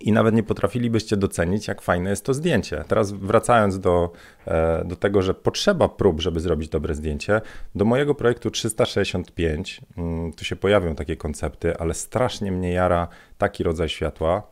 i 0.00 0.12
nawet 0.12 0.34
nie 0.34 0.42
potrafilibyście 0.42 1.16
docenić, 1.16 1.68
jak 1.68 1.82
fajne 1.82 2.10
jest 2.10 2.24
to 2.24 2.34
zdjęcie. 2.34 2.84
Teraz 2.88 3.12
wracając 3.12 3.80
do, 3.80 4.12
e, 4.46 4.84
do 4.84 4.96
tego, 4.96 5.22
że 5.22 5.34
potrzeba 5.34 5.88
prób, 5.88 6.20
żeby 6.20 6.40
zrobić 6.40 6.68
dobre 6.68 6.94
zdjęcie, 6.94 7.40
do 7.74 7.84
mojego 7.84 8.14
projektu 8.14 8.50
365, 8.50 9.80
mm, 9.96 10.32
tu 10.32 10.44
się 10.44 10.56
pojawią 10.56 10.94
takie 10.94 11.16
koncepty, 11.16 11.76
ale 11.78 11.94
strasznie 11.94 12.52
mnie 12.52 12.72
jara 12.72 13.08
taki 13.38 13.64
rodzaj 13.64 13.88
światła. 13.88 14.42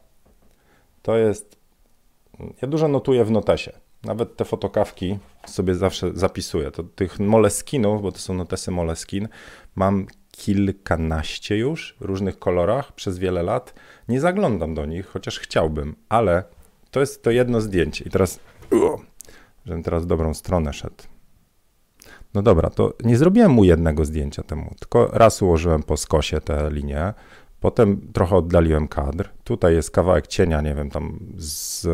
To 1.02 1.16
jest, 1.16 1.58
ja 2.62 2.68
dużo 2.68 2.88
notuję 2.88 3.24
w 3.24 3.30
notesie. 3.30 3.72
Nawet 4.04 4.36
te 4.36 4.44
fotokawki 4.44 5.18
sobie 5.46 5.74
zawsze 5.74 6.10
zapisuję. 6.14 6.70
To 6.70 6.82
tych 6.82 7.20
moleskinów, 7.20 8.02
bo 8.02 8.12
to 8.12 8.18
są 8.18 8.34
notesy 8.34 8.70
moleskin, 8.70 9.28
mam 9.74 10.06
kilkanaście 10.30 11.56
już 11.56 11.96
w 12.00 12.04
różnych 12.04 12.38
kolorach 12.38 12.92
przez 12.92 13.18
wiele 13.18 13.42
lat. 13.42 13.74
Nie 14.08 14.20
zaglądam 14.20 14.74
do 14.74 14.86
nich, 14.86 15.06
chociaż 15.06 15.38
chciałbym, 15.38 15.96
ale 16.08 16.44
to 16.90 17.00
jest 17.00 17.22
to 17.22 17.30
jedno 17.30 17.60
zdjęcie. 17.60 18.04
I 18.04 18.10
teraz, 18.10 18.40
żebym 19.66 19.82
teraz 19.82 20.06
dobrą 20.06 20.34
stronę 20.34 20.72
szedł. 20.72 21.04
No 22.34 22.42
dobra, 22.42 22.70
to 22.70 22.94
nie 23.04 23.16
zrobiłem 23.16 23.50
mu 23.50 23.64
jednego 23.64 24.04
zdjęcia 24.04 24.42
temu, 24.42 24.74
tylko 24.78 25.10
raz 25.12 25.42
ułożyłem 25.42 25.82
po 25.82 25.96
skosie 25.96 26.40
tę 26.40 26.70
linię, 26.70 27.14
potem 27.60 28.12
trochę 28.12 28.36
oddaliłem 28.36 28.88
kadr. 28.88 29.28
Tutaj 29.44 29.74
jest 29.74 29.90
kawałek 29.90 30.26
cienia, 30.26 30.60
nie 30.60 30.74
wiem, 30.74 30.90
tam 30.90 31.18
z 31.36 31.86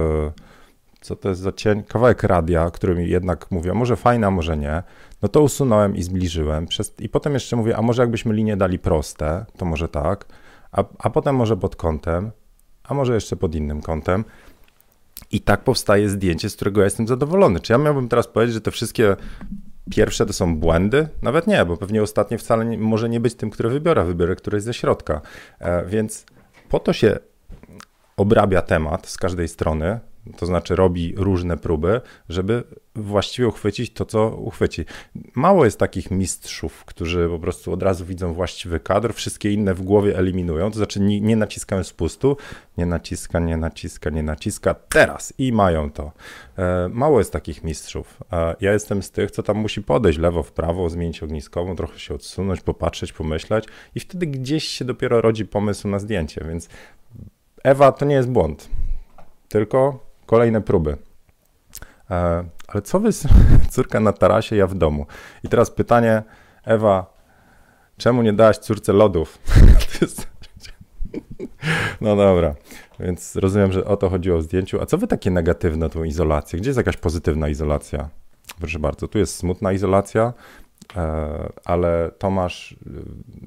co 1.01 1.17
to 1.17 1.29
jest 1.29 1.41
za 1.41 1.53
cień, 1.53 1.83
kawałek 1.83 2.23
radia, 2.23 2.71
który 2.71 2.95
mi 2.95 3.11
jednak 3.11 3.51
mówią, 3.51 3.75
może 3.75 3.97
fajna, 3.97 4.31
może 4.31 4.57
nie, 4.57 4.83
no 5.23 5.29
to 5.29 5.43
usunąłem 5.43 5.97
i 5.97 6.03
zbliżyłem. 6.03 6.67
Przez, 6.67 6.95
I 6.99 7.09
potem 7.09 7.35
jeszcze 7.35 7.57
mówię, 7.57 7.77
a 7.77 7.83
może 7.83 8.03
jakbyśmy 8.03 8.35
linię 8.35 8.57
dali 8.57 8.79
proste, 8.79 9.45
to 9.57 9.65
może 9.65 9.89
tak, 9.89 10.27
a, 10.73 10.85
a 10.99 11.11
potem 11.11 11.37
może 11.37 11.57
pod 11.57 11.77
kątem, 11.77 12.31
a 12.85 12.95
może 12.95 13.15
jeszcze 13.15 13.37
pod 13.37 13.55
innym 13.55 13.83
kątem. 13.83 14.25
I 15.33 15.41
tak 15.41 15.65
powstaje 15.65 16.09
zdjęcie, 16.09 16.51
z 16.51 16.57
którego 16.57 16.81
ja 16.81 16.85
jestem 16.85 17.09
zadowolony. 17.09 17.61
Czy 17.61 17.73
ja 17.73 17.79
miałbym 17.79 18.09
teraz 18.09 18.27
powiedzieć, 18.27 18.55
że 18.55 18.61
te 18.61 18.71
wszystkie 18.71 19.17
pierwsze 19.91 20.27
to 20.27 20.33
są 20.33 20.57
błędy? 20.57 21.09
Nawet 21.23 21.47
nie, 21.47 21.65
bo 21.65 21.77
pewnie 21.77 22.03
ostatnie 22.03 22.39
wcale 22.39 22.65
nie, 22.65 22.79
może 22.79 23.09
nie 23.09 23.21
być 23.21 23.35
tym, 23.35 23.51
które 23.51 23.69
wybiorę, 23.69 24.05
wybiorę 24.05 24.37
któreś 24.37 24.63
ze 24.63 24.75
środka. 24.75 25.21
E, 25.59 25.85
więc 25.85 26.27
po 26.69 26.81
to 26.81 26.93
się 26.93 27.19
obrabia 28.17 28.63
temat 28.63 29.07
z 29.07 29.17
każdej 29.17 29.49
strony, 29.49 30.01
to 30.37 30.47
znaczy 30.47 30.77
robi 30.77 31.15
różne 31.17 31.57
próby, 31.57 32.01
żeby 32.29 32.65
właściwie 32.95 33.49
uchwycić 33.49 33.93
to, 33.93 34.05
co 34.05 34.29
uchwyci. 34.29 34.85
Mało 35.35 35.65
jest 35.65 35.79
takich 35.79 36.11
mistrzów, 36.11 36.85
którzy 36.85 37.29
po 37.29 37.39
prostu 37.39 37.73
od 37.73 37.83
razu 37.83 38.05
widzą 38.05 38.33
właściwy 38.33 38.81
kadr, 38.81 39.15
wszystkie 39.15 39.53
inne 39.53 39.75
w 39.75 39.83
głowie 39.83 40.19
eliminują, 40.19 40.71
to 40.71 40.77
znaczy 40.77 41.01
nie, 41.01 41.21
nie 41.21 41.37
naciskają 41.37 41.85
spustu, 41.85 42.37
nie 42.79 42.87
naciska, 42.87 43.39
nie 43.39 43.57
naciska, 43.57 44.11
nie 44.11 44.23
naciska, 44.23 44.75
teraz 44.75 45.35
i 45.39 45.53
mają 45.53 45.91
to. 45.91 46.13
E, 46.59 46.89
mało 46.93 47.19
jest 47.19 47.33
takich 47.33 47.65
mistrzów. 47.65 48.19
E, 48.33 48.57
ja 48.61 48.73
jestem 48.73 49.03
z 49.03 49.11
tych, 49.11 49.31
co 49.31 49.43
tam 49.43 49.57
musi 49.57 49.83
podejść 49.83 50.19
lewo, 50.19 50.43
w 50.43 50.53
prawo, 50.53 50.91
zmienić 50.91 51.23
ogniskową, 51.23 51.77
trochę 51.77 51.99
się 51.99 52.15
odsunąć, 52.15 52.61
popatrzeć, 52.61 53.13
pomyśleć 53.13 53.65
i 53.95 54.01
wtedy 54.01 54.27
gdzieś 54.27 54.65
się 54.65 54.85
dopiero 54.85 55.21
rodzi 55.21 55.47
pomysł 55.47 55.89
na 55.89 55.99
zdjęcie, 55.99 56.45
więc 56.49 56.69
Ewa 57.65 57.93
to 57.93 58.05
nie 58.05 58.15
jest 58.15 58.31
błąd, 58.31 58.69
tylko 59.49 60.10
kolejne 60.31 60.61
próby. 60.61 60.97
E, 62.11 62.45
ale 62.69 62.83
co 62.83 63.01
wy, 63.01 63.11
córka 63.75 64.01
na 64.01 64.13
tarasie, 64.13 64.57
ja 64.57 64.67
w 64.67 64.75
domu? 64.75 65.07
I 65.45 65.49
teraz 65.49 65.71
pytanie, 65.71 66.23
Ewa, 66.65 67.15
czemu 67.97 68.23
nie 68.23 68.33
dałaś 68.33 68.59
córce 68.59 68.93
lodów? 68.93 69.39
No 72.01 72.17
dobra, 72.17 72.55
więc 73.01 73.37
rozumiem, 73.37 73.73
że 73.73 73.85
o 73.85 73.97
to 73.97 74.11
chodziło 74.11 74.39
w 74.39 74.43
zdjęciu. 74.43 74.81
A 74.81 74.87
co 74.87 74.99
wy 74.99 75.07
takie 75.07 75.31
negatywne 75.31 75.91
tą 75.91 76.05
izolację? 76.05 76.59
Gdzie 76.59 76.69
jest 76.69 76.77
jakaś 76.77 76.97
pozytywna 76.97 77.49
izolacja? 77.49 78.09
Proszę 78.59 78.79
bardzo, 78.79 79.09
tu 79.09 79.19
jest 79.19 79.37
smutna 79.37 79.73
izolacja, 79.73 80.33
ale 81.65 82.11
Tomasz, 82.19 82.73
y, 82.73 82.77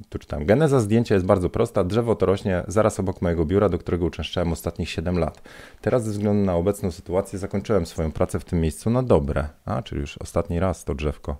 tu 0.09 0.19
czytam, 0.19 0.45
geneza 0.45 0.79
zdjęcia 0.79 1.15
jest 1.15 1.25
bardzo 1.25 1.50
prosta. 1.50 1.83
Drzewo 1.83 2.15
to 2.15 2.25
rośnie 2.25 2.63
zaraz 2.67 3.00
obok 3.00 3.21
mojego 3.21 3.45
biura, 3.45 3.69
do 3.69 3.77
którego 3.77 4.05
uczęszczałem 4.05 4.51
ostatnich 4.51 4.89
7 4.89 5.19
lat. 5.19 5.41
Teraz 5.81 6.03
ze 6.05 6.12
względu 6.12 6.45
na 6.45 6.55
obecną 6.55 6.91
sytuację 6.91 7.39
zakończyłem 7.39 7.85
swoją 7.85 8.12
pracę 8.12 8.39
w 8.39 8.45
tym 8.45 8.62
miejscu 8.62 8.89
na 8.89 9.03
dobre. 9.03 9.50
A, 9.65 9.81
czyli 9.81 10.01
już 10.01 10.17
ostatni 10.17 10.59
raz 10.59 10.83
to 10.83 10.95
drzewko. 10.95 11.38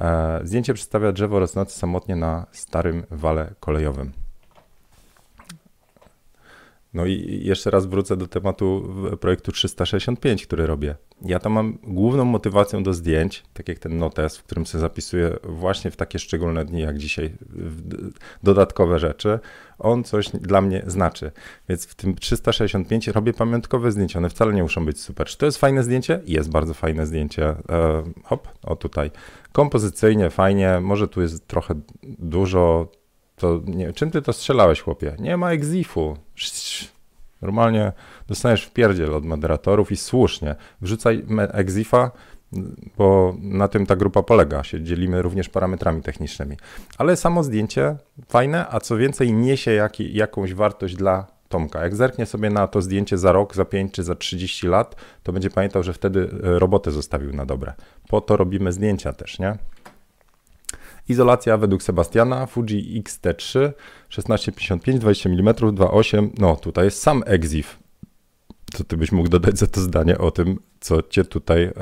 E, 0.00 0.40
zdjęcie 0.44 0.74
przedstawia 0.74 1.12
drzewo 1.12 1.38
rosnące 1.38 1.78
samotnie 1.78 2.16
na 2.16 2.46
starym 2.52 3.04
wale 3.10 3.54
kolejowym. 3.60 4.23
No 6.94 7.06
i 7.06 7.40
jeszcze 7.44 7.70
raz 7.70 7.86
wrócę 7.86 8.16
do 8.16 8.26
tematu 8.26 8.94
projektu 9.20 9.52
365, 9.52 10.46
który 10.46 10.66
robię. 10.66 10.96
Ja 11.22 11.38
tam 11.38 11.52
mam 11.52 11.78
główną 11.82 12.24
motywacją 12.24 12.82
do 12.82 12.94
zdjęć, 12.94 13.42
tak 13.54 13.68
jak 13.68 13.78
ten 13.78 13.98
notes, 13.98 14.36
w 14.36 14.42
którym 14.42 14.66
sobie 14.66 14.80
zapisuję 14.80 15.36
właśnie 15.42 15.90
w 15.90 15.96
takie 15.96 16.18
szczególne 16.18 16.64
dni 16.64 16.80
jak 16.80 16.98
dzisiaj 16.98 17.32
dodatkowe 18.42 18.98
rzeczy. 18.98 19.38
On 19.78 20.04
coś 20.04 20.30
dla 20.30 20.60
mnie 20.60 20.82
znaczy. 20.86 21.32
Więc 21.68 21.86
w 21.86 21.94
tym 21.94 22.14
365 22.14 23.08
robię 23.08 23.32
pamiątkowe 23.32 23.92
zdjęcia. 23.92 24.18
One 24.18 24.30
wcale 24.30 24.52
nie 24.52 24.62
muszą 24.62 24.84
być 24.84 25.00
super. 25.00 25.26
Czy 25.26 25.38
to 25.38 25.46
jest 25.46 25.58
fajne 25.58 25.82
zdjęcie? 25.82 26.20
Jest 26.26 26.50
bardzo 26.50 26.74
fajne 26.74 27.06
zdjęcie. 27.06 27.48
E, 27.48 28.02
hop, 28.24 28.48
o 28.62 28.76
tutaj. 28.76 29.10
Kompozycyjnie, 29.52 30.30
fajnie. 30.30 30.80
Może 30.80 31.08
tu 31.08 31.20
jest 31.20 31.48
trochę 31.48 31.74
dużo 32.02 32.88
to 33.36 33.60
nie, 33.66 33.92
czym 33.92 34.10
ty 34.10 34.22
to 34.22 34.32
strzelałeś, 34.32 34.80
chłopie? 34.80 35.16
Nie 35.18 35.36
ma 35.36 35.50
exifu. 35.50 36.16
Normalnie 37.42 37.92
dostaniesz 38.28 38.64
w 38.64 38.72
pierdziel 38.72 39.14
od 39.14 39.24
moderatorów 39.24 39.92
i 39.92 39.96
słusznie. 39.96 40.54
Wrzucaj 40.80 41.24
exifa, 41.38 42.10
bo 42.98 43.34
na 43.40 43.68
tym 43.68 43.86
ta 43.86 43.96
grupa 43.96 44.22
polega. 44.22 44.64
Się 44.64 44.82
dzielimy 44.82 45.22
również 45.22 45.48
parametrami 45.48 46.02
technicznymi. 46.02 46.56
Ale 46.98 47.16
samo 47.16 47.42
zdjęcie 47.42 47.96
fajne, 48.28 48.66
a 48.70 48.80
co 48.80 48.96
więcej 48.96 49.32
niesie 49.32 49.70
jak, 49.70 50.00
jakąś 50.00 50.54
wartość 50.54 50.96
dla 50.96 51.26
Tomka. 51.48 51.82
Jak 51.82 51.96
zerknie 51.96 52.26
sobie 52.26 52.50
na 52.50 52.66
to 52.66 52.82
zdjęcie 52.82 53.18
za 53.18 53.32
rok, 53.32 53.54
za 53.54 53.64
5 53.64 53.92
czy 53.92 54.02
za 54.02 54.14
30 54.14 54.68
lat, 54.68 54.96
to 55.22 55.32
będzie 55.32 55.50
pamiętał, 55.50 55.82
że 55.82 55.92
wtedy 55.92 56.30
e, 56.44 56.58
robotę 56.58 56.90
zostawił 56.90 57.32
na 57.32 57.46
dobre. 57.46 57.72
Po 58.08 58.20
to 58.20 58.36
robimy 58.36 58.72
zdjęcia 58.72 59.12
też, 59.12 59.38
nie? 59.38 59.58
Izolacja 61.08 61.56
według 61.56 61.82
Sebastiana 61.82 62.46
Fuji 62.46 62.98
X-T3 62.98 63.72
1655 64.08 65.00
20 65.00 65.30
mm 65.30 65.54
2.8. 65.54 66.30
No 66.38 66.56
tutaj 66.56 66.84
jest 66.84 67.02
sam 67.02 67.22
EXIF. 67.26 67.78
Co 68.74 68.84
ty 68.84 68.96
byś 68.96 69.12
mógł 69.12 69.28
dodać 69.28 69.58
za 69.58 69.66
to 69.66 69.80
zdanie 69.80 70.18
o 70.18 70.30
tym, 70.30 70.58
co 70.80 71.02
cię 71.02 71.24
tutaj 71.24 71.62
e, 71.64 71.72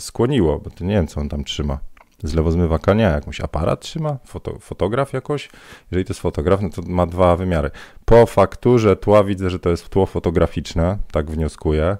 skłoniło? 0.00 0.58
Bo 0.58 0.70
ty 0.70 0.84
nie 0.84 0.94
wiem, 0.94 1.06
co 1.06 1.20
on 1.20 1.28
tam 1.28 1.44
trzyma. 1.44 1.78
Z 2.22 2.34
lewozmywaka 2.34 2.94
nie, 2.94 3.02
jakąś 3.02 3.40
aparat 3.40 3.80
trzyma? 3.80 4.18
Foto, 4.24 4.58
fotograf 4.58 5.12
jakoś? 5.12 5.50
Jeżeli 5.90 6.04
to 6.04 6.10
jest 6.10 6.20
fotograf, 6.20 6.60
no 6.62 6.70
to 6.70 6.82
ma 6.82 7.06
dwa 7.06 7.36
wymiary. 7.36 7.70
Po 8.04 8.26
fakturze 8.26 8.96
tła 8.96 9.24
widzę, 9.24 9.50
że 9.50 9.58
to 9.58 9.70
jest 9.70 9.88
tło 9.88 10.06
fotograficzne, 10.06 10.98
tak 11.12 11.30
wnioskuję. 11.30 11.96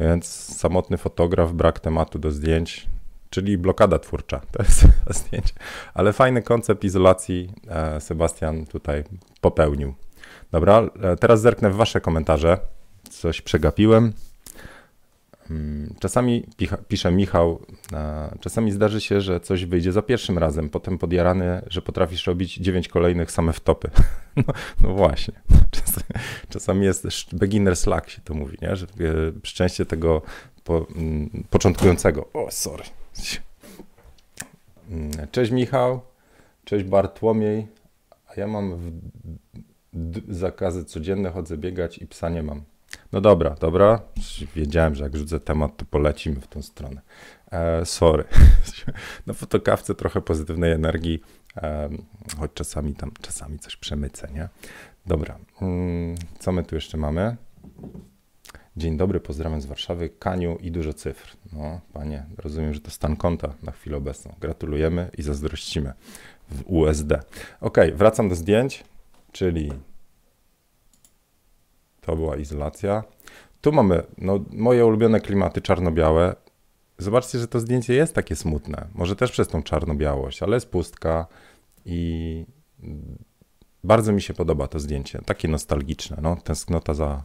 Więc 0.00 0.26
samotny 0.56 0.96
fotograf, 0.96 1.52
brak 1.52 1.80
tematu 1.80 2.18
do 2.18 2.30
zdjęć, 2.30 2.88
czyli 3.34 3.58
blokada 3.58 3.98
twórcza. 3.98 4.40
To 4.50 4.62
jest 4.62 4.84
zdjęcie. 5.18 5.54
Ale 5.94 6.12
fajny 6.12 6.42
koncept 6.42 6.84
izolacji 6.84 7.50
e, 7.68 8.00
Sebastian 8.00 8.66
tutaj 8.66 9.04
popełnił. 9.40 9.94
Dobra, 10.52 10.82
e, 11.02 11.16
teraz 11.16 11.40
zerknę 11.40 11.70
w 11.70 11.76
wasze 11.76 12.00
komentarze. 12.00 12.58
Coś 13.10 13.40
przegapiłem. 13.40 14.12
Mm, 15.50 15.94
czasami 16.00 16.46
pisze 16.88 17.12
Michał, 17.12 17.66
czasami 18.40 18.72
zdarzy 18.72 19.00
się, 19.00 19.20
że 19.20 19.40
coś 19.40 19.64
wyjdzie 19.64 19.92
za 19.92 20.02
pierwszym 20.02 20.38
razem, 20.38 20.68
potem 20.68 20.98
podjarany, 20.98 21.62
że 21.66 21.82
potrafisz 21.82 22.26
robić 22.26 22.56
dziewięć 22.56 22.88
kolejnych 22.88 23.30
same 23.30 23.52
wtopy. 23.52 23.90
No, 24.36 24.44
no 24.80 24.94
właśnie. 24.94 25.34
czasami 26.48 26.86
jest 26.86 27.06
beginner 27.32 27.76
slack 27.76 28.10
się 28.10 28.20
to 28.22 28.34
mówi, 28.34 28.58
nie? 28.62 28.76
że 28.76 28.86
e, 28.86 28.88
szczęście 29.42 29.86
tego 29.86 30.22
po, 30.64 30.86
mm, 30.96 31.44
początkującego. 31.50 32.28
O, 32.32 32.50
sorry. 32.50 32.84
Mm, 34.90 35.10
cześć 35.32 35.52
Michał, 35.52 36.00
cześć 36.64 36.84
Bartłomiej, 36.84 37.66
a 38.26 38.40
ja 38.40 38.46
mam 38.46 38.92
zakazy 40.28 40.84
codzienne, 40.84 41.30
chodzę 41.30 41.56
biegać 41.56 41.98
i 41.98 42.06
psa 42.06 42.28
nie 42.28 42.42
mam. 42.42 42.62
No 43.12 43.20
dobra, 43.20 43.54
dobra. 43.60 44.00
Wiedziałem, 44.56 44.94
że 44.94 45.04
jak 45.04 45.16
rzucę 45.16 45.40
temat, 45.40 45.76
to 45.76 45.84
polecimy 45.84 46.40
w 46.40 46.46
tą 46.46 46.62
stronę. 46.62 47.00
E, 47.50 47.86
sorry. 47.86 48.24
Na 49.26 49.34
fotokawce 49.34 49.94
trochę 49.94 50.20
pozytywnej 50.20 50.72
energii, 50.72 51.22
e, 51.56 51.88
choć 52.38 52.50
czasami 52.54 52.94
tam, 52.94 53.12
czasami 53.20 53.58
coś 53.58 53.76
przemycę, 53.76 54.28
nie? 54.34 54.48
Dobra. 55.06 55.38
Mm, 55.62 56.14
co 56.38 56.52
my 56.52 56.62
tu 56.62 56.74
jeszcze 56.74 56.96
mamy? 56.96 57.36
Dzień 58.76 58.96
dobry, 58.96 59.20
pozdrawiam 59.20 59.60
z 59.60 59.66
Warszawy. 59.66 60.08
Kaniu 60.08 60.58
i 60.60 60.70
dużo 60.70 60.92
cyfr. 60.92 61.36
No, 61.52 61.80
panie, 61.92 62.24
rozumiem, 62.36 62.74
że 62.74 62.80
to 62.80 62.90
stan 62.90 63.16
konta 63.16 63.54
na 63.62 63.72
chwilę 63.72 63.96
obecną. 63.96 64.34
Gratulujemy 64.40 65.10
i 65.18 65.22
zazdrościmy 65.22 65.92
w 66.48 66.62
USD. 66.66 67.12
Ok, 67.60 67.78
wracam 67.94 68.28
do 68.28 68.34
zdjęć, 68.34 68.84
czyli 69.32 69.72
to 72.00 72.16
była 72.16 72.36
izolacja. 72.36 73.04
Tu 73.60 73.72
mamy 73.72 74.02
no, 74.18 74.44
moje 74.50 74.86
ulubione 74.86 75.20
klimaty 75.20 75.60
czarno-białe. 75.60 76.36
Zobaczcie, 76.98 77.38
że 77.38 77.48
to 77.48 77.60
zdjęcie 77.60 77.94
jest 77.94 78.14
takie 78.14 78.36
smutne. 78.36 78.88
Może 78.94 79.16
też 79.16 79.30
przez 79.30 79.48
tą 79.48 79.62
czarno-białość, 79.62 80.42
ale 80.42 80.56
jest 80.56 80.68
pustka 80.68 81.26
i 81.84 82.46
bardzo 83.84 84.12
mi 84.12 84.22
się 84.22 84.34
podoba 84.34 84.66
to 84.66 84.78
zdjęcie. 84.78 85.20
Takie 85.26 85.48
nostalgiczne, 85.48 86.18
no, 86.22 86.36
tęsknota 86.36 86.94
za, 86.94 87.22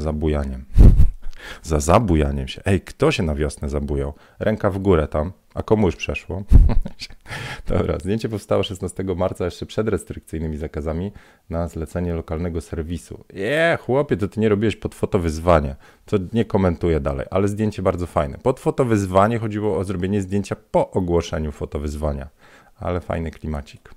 za 0.00 0.12
bujaniem. 0.12 0.64
za 1.62 1.80
zabujaniem 1.80 2.48
się. 2.48 2.62
Ej, 2.64 2.80
kto 2.80 3.12
się 3.12 3.22
na 3.22 3.34
wiosnę 3.34 3.68
zabujał? 3.68 4.14
Ręka 4.38 4.70
w 4.70 4.78
górę 4.78 5.08
tam. 5.08 5.32
A 5.54 5.62
komu 5.62 5.86
już 5.86 5.96
przeszło? 5.96 6.42
Dobra, 7.68 7.98
zdjęcie 7.98 8.28
powstało 8.28 8.62
16 8.62 9.04
marca 9.16 9.44
jeszcze 9.44 9.66
przed 9.66 9.88
restrykcyjnymi 9.88 10.56
zakazami 10.56 11.12
na 11.50 11.68
zlecenie 11.68 12.14
lokalnego 12.14 12.60
serwisu. 12.60 13.24
Je, 13.32 13.78
chłopie, 13.80 14.16
to 14.16 14.28
ty 14.28 14.40
nie 14.40 14.48
robiłeś 14.48 14.76
pod 14.76 14.94
fotowyzwanie. 14.94 15.76
To 16.04 16.16
nie 16.32 16.44
komentuję 16.44 17.00
dalej, 17.00 17.26
ale 17.30 17.48
zdjęcie 17.48 17.82
bardzo 17.82 18.06
fajne. 18.06 18.38
Pod 18.38 18.60
fotowyzwanie 18.60 19.38
chodziło 19.38 19.78
o 19.78 19.84
zrobienie 19.84 20.22
zdjęcia 20.22 20.56
po 20.70 20.90
ogłoszeniu 20.90 21.52
fotowyzwania, 21.52 22.28
ale 22.76 23.00
fajny 23.00 23.30
klimacik. 23.30 23.90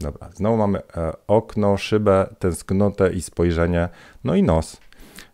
Dobra, 0.00 0.30
znowu 0.34 0.56
mamy 0.56 0.78
e, 0.96 1.12
okno, 1.26 1.76
szybę, 1.76 2.34
tęsknotę 2.38 3.12
i 3.12 3.22
spojrzenie, 3.22 3.88
no 4.24 4.34
i 4.34 4.42
nos. 4.42 4.80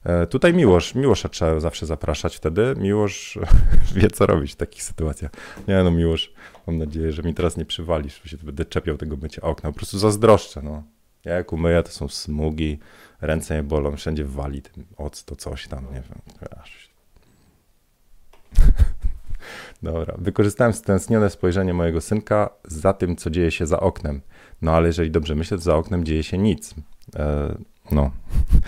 E, 0.05 0.27
tutaj 0.27 0.55
Miłosz, 0.55 0.95
Miłosza 0.95 1.29
trzeba 1.29 1.61
zawsze 1.61 1.87
zapraszać 1.87 2.37
wtedy. 2.37 2.75
Miłosz 2.77 3.39
wie, 3.97 4.11
co 4.11 4.27
robić 4.27 4.53
w 4.53 4.57
takich 4.57 4.83
sytuacjach. 4.83 5.31
Nie 5.69 5.83
no, 5.83 5.91
Miłosz, 5.91 6.33
mam 6.67 6.79
nadzieję, 6.79 7.13
że 7.13 7.23
mi 7.23 7.35
teraz 7.35 7.57
nie 7.57 7.65
przywalisz, 7.65 8.21
że 8.25 8.39
się 8.39 8.45
będę 8.47 8.65
czepiał 8.65 8.97
tego 8.97 9.17
mycia 9.17 9.43
okna. 9.43 9.71
Po 9.71 9.77
prostu 9.77 9.99
zazdroszczę, 9.99 10.63
no. 10.63 10.83
Ja 11.25 11.35
jak 11.35 11.53
umyję, 11.53 11.83
to 11.83 11.91
są 11.91 12.09
smugi, 12.09 12.79
ręce 13.21 13.57
nie 13.57 13.63
bolą, 13.63 13.97
wszędzie 13.97 14.25
wali 14.25 14.63
tym 14.63 14.85
to 15.27 15.37
coś 15.37 15.69
tam, 15.69 15.85
nie 15.85 16.03
wiem. 16.03 16.19
Dobra, 19.83 20.15
wykorzystałem 20.19 20.73
stęsknione 20.73 21.31
spojrzenie 21.31 21.75
mojego 21.75 22.01
synka 22.01 22.51
za 22.65 22.93
tym, 22.93 23.17
co 23.17 23.31
dzieje 23.31 23.51
się 23.51 23.67
za 23.67 23.81
oknem. 23.81 24.21
No 24.63 24.73
ale 24.73 24.87
jeżeli 24.87 25.11
dobrze 25.11 25.35
myślę, 25.35 25.57
to 25.57 25.63
za 25.63 25.77
oknem 25.77 26.05
dzieje 26.05 26.23
się 26.23 26.39
nic. 26.39 26.75
E, 27.17 27.55
no, 27.93 28.11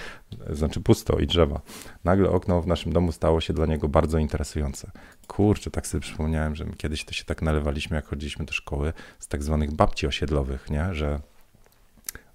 znaczy 0.61 0.81
pusto 0.81 1.18
i 1.18 1.27
drzewa. 1.27 1.61
Nagle 2.05 2.31
okno 2.31 2.62
w 2.62 2.66
naszym 2.66 2.92
domu 2.92 3.12
stało 3.12 3.40
się 3.40 3.53
dla 3.53 3.66
niego 3.66 3.88
bardzo 3.88 4.18
interesujące. 4.18 4.90
Kurczę, 5.27 5.71
tak 5.71 5.87
sobie 5.87 6.01
przypomniałem, 6.01 6.57
że 6.57 6.64
kiedyś 6.77 7.05
to 7.05 7.12
się 7.12 7.25
tak 7.25 7.42
nalewaliśmy, 7.42 7.97
jak 7.97 8.07
chodziliśmy 8.07 8.45
do 8.45 8.53
szkoły, 8.53 8.92
z 9.18 9.29
tak 9.29 9.42
zwanych 9.42 9.73
babci 9.73 10.07
osiedlowych, 10.07 10.71
nie? 10.71 10.95
że 10.95 11.21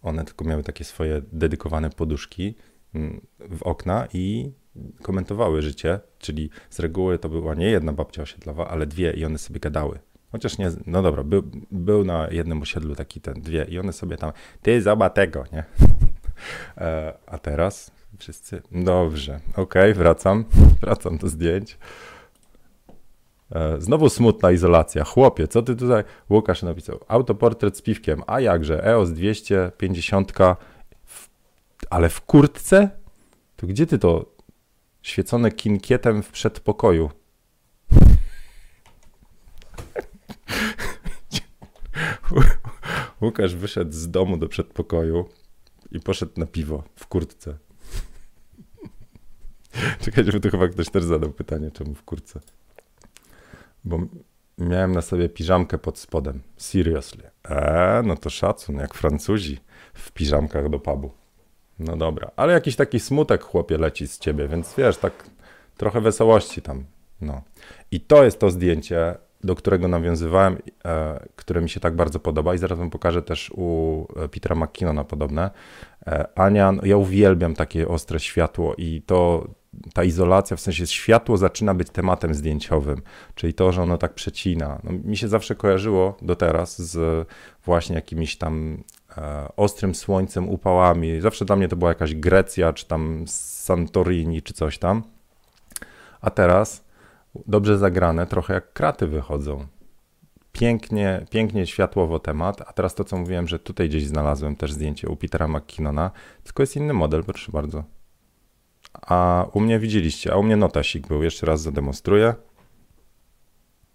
one 0.02 0.26
tylko 0.26 0.46
miały 0.46 0.64
takie 0.64 0.84
swoje 0.84 1.22
dedykowane 1.32 1.90
poduszki 1.90 2.56
mm, 2.96 3.22
w 3.40 3.64
okna 3.64 4.08
i 4.14 4.52
komentowały 5.02 5.62
życie, 5.62 6.00
czyli 6.20 6.50
z 6.70 6.80
reguły 6.80 7.20
to 7.20 7.30
była 7.30 7.56
nie 7.56 7.70
jedna 7.70 7.94
babcia 7.94 8.22
osiedlowa, 8.22 8.68
ale 8.68 8.86
dwie 8.86 9.12
i 9.12 9.26
one 9.26 9.38
sobie 9.38 9.60
gadały. 9.60 10.00
Chociaż 10.32 10.58
nie, 10.58 10.72
no 10.86 11.02
dobra, 11.02 11.24
był, 11.24 11.44
był 11.72 12.06
na 12.06 12.28
jednym 12.32 12.62
osiedlu 12.62 12.96
taki 12.96 13.22
ten, 13.22 13.42
dwie 13.42 13.66
i 13.70 13.80
one 13.80 13.94
sobie 13.94 14.18
tam, 14.18 14.32
ty 14.62 14.82
zobacz 14.82 15.14
tego, 15.14 15.44
nie? 15.54 15.64
E, 16.78 17.14
a 17.28 17.38
teraz 17.38 17.92
wszyscy, 18.20 18.62
dobrze, 18.72 19.40
okej, 19.52 19.64
okay, 19.64 19.94
wracam, 19.94 20.46
wracam 20.82 21.18
do 21.18 21.30
zdjęć. 21.30 21.78
E, 23.52 23.82
znowu 23.82 24.10
smutna 24.10 24.52
izolacja. 24.52 25.04
Chłopie, 25.04 25.48
co 25.48 25.62
ty 25.62 25.76
tutaj? 25.76 26.04
Łukasz 26.30 26.64
napisał. 26.64 27.00
Autoportret 27.08 27.78
z 27.78 27.82
piwkiem. 27.82 28.24
A 28.28 28.40
jakże? 28.40 28.86
EOS 28.86 29.12
250, 29.12 30.34
w, 31.06 31.30
ale 31.90 32.10
w 32.10 32.22
kurtce? 32.22 32.90
To 33.56 33.68
gdzie 33.68 33.88
ty 33.88 34.00
to 34.00 34.26
świecone 35.02 35.52
kinkietem 35.52 36.24
w 36.24 36.32
przedpokoju? 36.32 37.10
Łukasz 43.22 43.56
wyszedł 43.56 43.92
z 43.92 44.10
domu 44.10 44.38
do 44.38 44.48
przedpokoju 44.48 45.30
i 45.92 46.00
poszedł 46.00 46.32
na 46.38 46.46
piwo 46.46 46.84
w 46.96 47.08
kurtce. 47.08 47.58
Czekajcie, 50.02 50.32
bo 50.32 50.40
to 50.40 50.50
chyba 50.50 50.68
ktoś 50.68 50.90
też 50.90 51.04
zadał 51.04 51.32
pytanie, 51.32 51.72
czemu 51.72 51.94
w 51.94 52.04
kurtce. 52.04 52.40
Bo 53.86 54.00
miałem 54.58 54.92
na 54.92 55.02
sobie 55.02 55.30
piżamkę 55.30 55.78
pod 55.78 56.00
spodem. 56.00 56.42
Seriously. 56.58 57.30
Eee, 57.50 58.08
no 58.08 58.18
to 58.18 58.30
szacun, 58.30 58.76
jak 58.76 58.94
Francuzi 58.94 59.60
w 59.94 60.12
piżamkach 60.12 60.70
do 60.70 60.80
pubu. 60.80 61.12
No 61.80 61.98
dobra, 61.98 62.32
ale 62.36 62.54
jakiś 62.54 62.76
taki 62.76 63.00
smutek 63.00 63.44
chłopie 63.44 63.78
leci 63.78 64.08
z 64.08 64.20
ciebie, 64.20 64.48
więc 64.48 64.76
wiesz, 64.78 64.98
tak 64.98 65.30
trochę 65.78 66.02
wesołości 66.02 66.62
tam. 66.62 66.86
No. 67.22 67.42
I 67.92 68.02
to 68.02 68.24
jest 68.24 68.40
to 68.40 68.50
zdjęcie, 68.50 69.16
do 69.46 69.56
którego 69.56 69.88
nawiązywałem, 69.88 70.58
e, 70.86 71.26
które 71.36 71.62
mi 71.62 71.70
się 71.70 71.80
tak 71.80 71.96
bardzo 71.96 72.20
podoba 72.20 72.56
i 72.56 72.58
zaraz 72.58 72.80
wam 72.80 72.90
pokażę 72.90 73.22
też 73.22 73.52
u 73.56 74.08
e, 74.16 74.28
Petera 74.28 74.56
McKinnona 74.56 75.04
podobne. 75.04 75.50
E, 76.08 76.40
Ania, 76.40 76.72
no, 76.72 76.86
ja 76.86 76.98
uwielbiam 76.98 77.56
takie 77.56 77.88
ostre 77.88 78.20
światło 78.20 78.76
i 78.78 79.02
to 79.06 79.48
ta 79.94 80.04
izolacja, 80.04 80.58
w 80.58 80.62
sensie 80.62 80.88
światło 80.88 81.38
zaczyna 81.38 81.74
być 81.74 81.90
tematem 81.90 82.34
zdjęciowym, 82.34 83.02
czyli 83.36 83.54
to, 83.54 83.72
że 83.72 83.82
ono 83.82 83.98
tak 83.98 84.14
przecina. 84.14 84.80
No, 84.84 84.92
mi 84.92 85.18
się 85.18 85.28
zawsze 85.28 85.56
kojarzyło 85.56 86.18
do 86.22 86.36
teraz 86.36 86.82
z 86.82 87.28
właśnie 87.66 87.96
jakimiś 87.96 88.38
tam 88.38 88.84
ostrym 89.58 89.96
słońcem, 89.96 90.50
upałami. 90.50 91.22
Zawsze 91.22 91.46
dla 91.46 91.56
mnie 91.56 91.68
to 91.68 91.76
była 91.76 91.92
jakaś 91.92 92.16
Grecja, 92.16 92.74
czy 92.74 92.86
tam 92.88 93.24
Santorini, 93.28 94.42
czy 94.42 94.54
coś 94.54 94.78
tam. 94.78 95.04
A 96.22 96.30
teraz 96.30 96.85
dobrze 97.48 97.78
zagrane, 97.78 98.28
trochę 98.28 98.54
jak 98.54 98.74
kraty 98.74 99.08
wychodzą. 99.08 99.68
Pięknie, 100.52 101.26
pięknie 101.30 101.68
światłowo 101.68 102.20
temat, 102.20 102.62
a 102.62 102.74
teraz 102.74 102.96
to, 102.96 103.04
co 103.04 103.18
mówiłem, 103.18 103.48
że 103.48 103.60
tutaj 103.60 103.90
gdzieś 103.90 104.08
znalazłem 104.08 104.56
też 104.56 104.74
zdjęcie 104.74 105.10
u 105.10 105.16
Petera 105.16 105.48
McKinnona, 105.48 106.12
tylko 106.44 106.64
jest 106.64 106.76
inny 106.76 106.94
model, 106.94 107.24
proszę 107.24 107.52
bardzo. 107.52 107.84
A 109.02 109.46
u 109.54 109.60
mnie 109.60 109.80
widzieliście, 109.80 110.34
a 110.34 110.38
u 110.38 110.44
mnie 110.44 110.58
notasik 110.58 111.08
był, 111.08 111.24
jeszcze 111.24 111.46
raz 111.46 111.62
zademonstruję. 111.62 112.34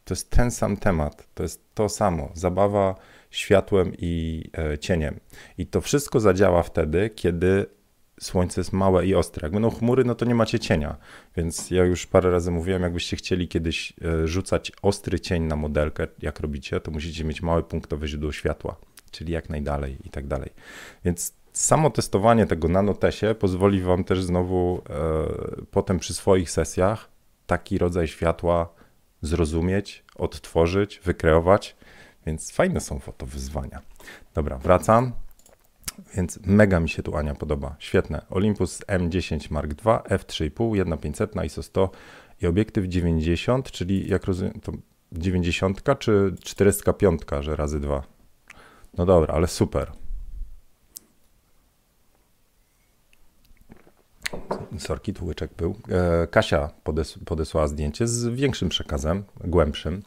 To 0.04 0.14
jest 0.14 0.30
ten 0.30 0.50
sam 0.50 0.76
temat, 0.76 1.28
to 1.34 1.42
jest 1.42 1.74
to 1.74 1.88
samo, 1.88 2.30
zabawa 2.34 2.94
światłem 3.30 3.92
i 3.98 4.44
e, 4.58 4.78
cieniem. 4.78 5.20
I 5.58 5.66
to 5.66 5.80
wszystko 5.80 6.20
zadziała 6.20 6.62
wtedy, 6.62 7.10
kiedy 7.10 7.66
słońce 8.20 8.60
jest 8.60 8.72
małe 8.72 9.06
i 9.06 9.14
ostre. 9.14 9.46
Jak 9.46 9.52
będą 9.52 9.70
chmury, 9.70 10.04
no 10.04 10.14
to 10.14 10.24
nie 10.24 10.34
macie 10.34 10.58
cienia. 10.58 10.96
Więc 11.36 11.70
ja 11.70 11.84
już 11.84 12.06
parę 12.06 12.30
razy 12.30 12.50
mówiłem, 12.50 12.82
jakbyście 12.82 13.16
chcieli 13.16 13.48
kiedyś 13.48 13.92
e, 14.04 14.28
rzucać 14.28 14.72
ostry 14.82 15.20
cień 15.20 15.42
na 15.42 15.56
modelkę, 15.56 16.06
jak 16.22 16.40
robicie, 16.40 16.80
to 16.80 16.90
musicie 16.90 17.24
mieć 17.24 17.42
małe 17.42 17.62
punktowe 17.62 18.08
źródło 18.08 18.32
światła, 18.32 18.76
czyli 19.10 19.32
jak 19.32 19.50
najdalej 19.50 19.96
i 20.04 20.10
tak 20.10 20.26
dalej. 20.26 20.50
Więc 21.04 21.34
samo 21.52 21.90
testowanie 21.90 22.46
tego 22.46 22.68
nanotesie 22.68 23.34
pozwoli 23.34 23.80
wam 23.80 24.04
też 24.04 24.22
znowu 24.22 24.82
e, 24.90 25.02
potem 25.70 25.98
przy 25.98 26.14
swoich 26.14 26.50
sesjach 26.50 27.08
taki 27.46 27.78
rodzaj 27.78 28.08
światła 28.08 28.68
zrozumieć, 29.22 30.04
odtworzyć, 30.16 31.00
wykreować, 31.04 31.76
więc 32.26 32.52
fajne 32.52 32.80
są 32.80 32.98
fotowyzwania. 32.98 33.80
Dobra, 34.34 34.58
wracam. 34.58 35.12
Więc 36.14 36.38
mega 36.46 36.80
mi 36.80 36.88
się 36.88 37.02
tu 37.02 37.16
Ania 37.16 37.34
podoba. 37.34 37.76
Świetne. 37.78 38.26
Olympus 38.30 38.80
M10 38.80 39.50
Mark 39.52 39.70
II, 39.86 40.18
f3,5, 40.18 40.50
1500 40.50 41.34
na 41.34 41.44
ISO 41.44 41.62
100 41.62 41.90
i 42.42 42.46
obiektyw 42.46 42.86
90, 42.86 43.70
czyli 43.70 44.10
jak 44.10 44.24
rozumiem, 44.24 44.60
to 44.60 44.72
90 45.12 45.82
czy 45.98 46.34
405, 46.44 47.22
że 47.40 47.56
razy 47.56 47.80
2. 47.80 48.02
No 48.98 49.06
dobra, 49.06 49.34
ale 49.34 49.46
super. 49.46 49.92
Sorki, 54.78 55.12
tu 55.12 55.26
łyczek 55.26 55.50
był. 55.56 55.76
E, 55.88 56.26
Kasia 56.26 56.70
podes 56.84 57.18
podesłała 57.24 57.68
zdjęcie 57.68 58.06
z 58.06 58.26
większym 58.26 58.68
przekazem, 58.68 59.24
głębszym. 59.44 60.02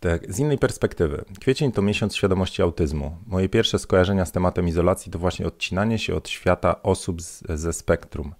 Tak, 0.00 0.32
z 0.32 0.38
innej 0.38 0.58
perspektywy. 0.58 1.24
Kwiecień 1.40 1.72
to 1.72 1.82
miesiąc 1.82 2.16
świadomości 2.16 2.62
autyzmu. 2.62 3.16
Moje 3.26 3.48
pierwsze 3.48 3.78
skojarzenia 3.78 4.24
z 4.24 4.32
tematem 4.32 4.68
izolacji 4.68 5.12
to 5.12 5.18
właśnie 5.18 5.46
odcinanie 5.46 5.98
się 5.98 6.14
od 6.14 6.28
świata 6.28 6.82
osób 6.82 7.22
z, 7.22 7.42
ze 7.48 7.72
spektrum. 7.72 8.34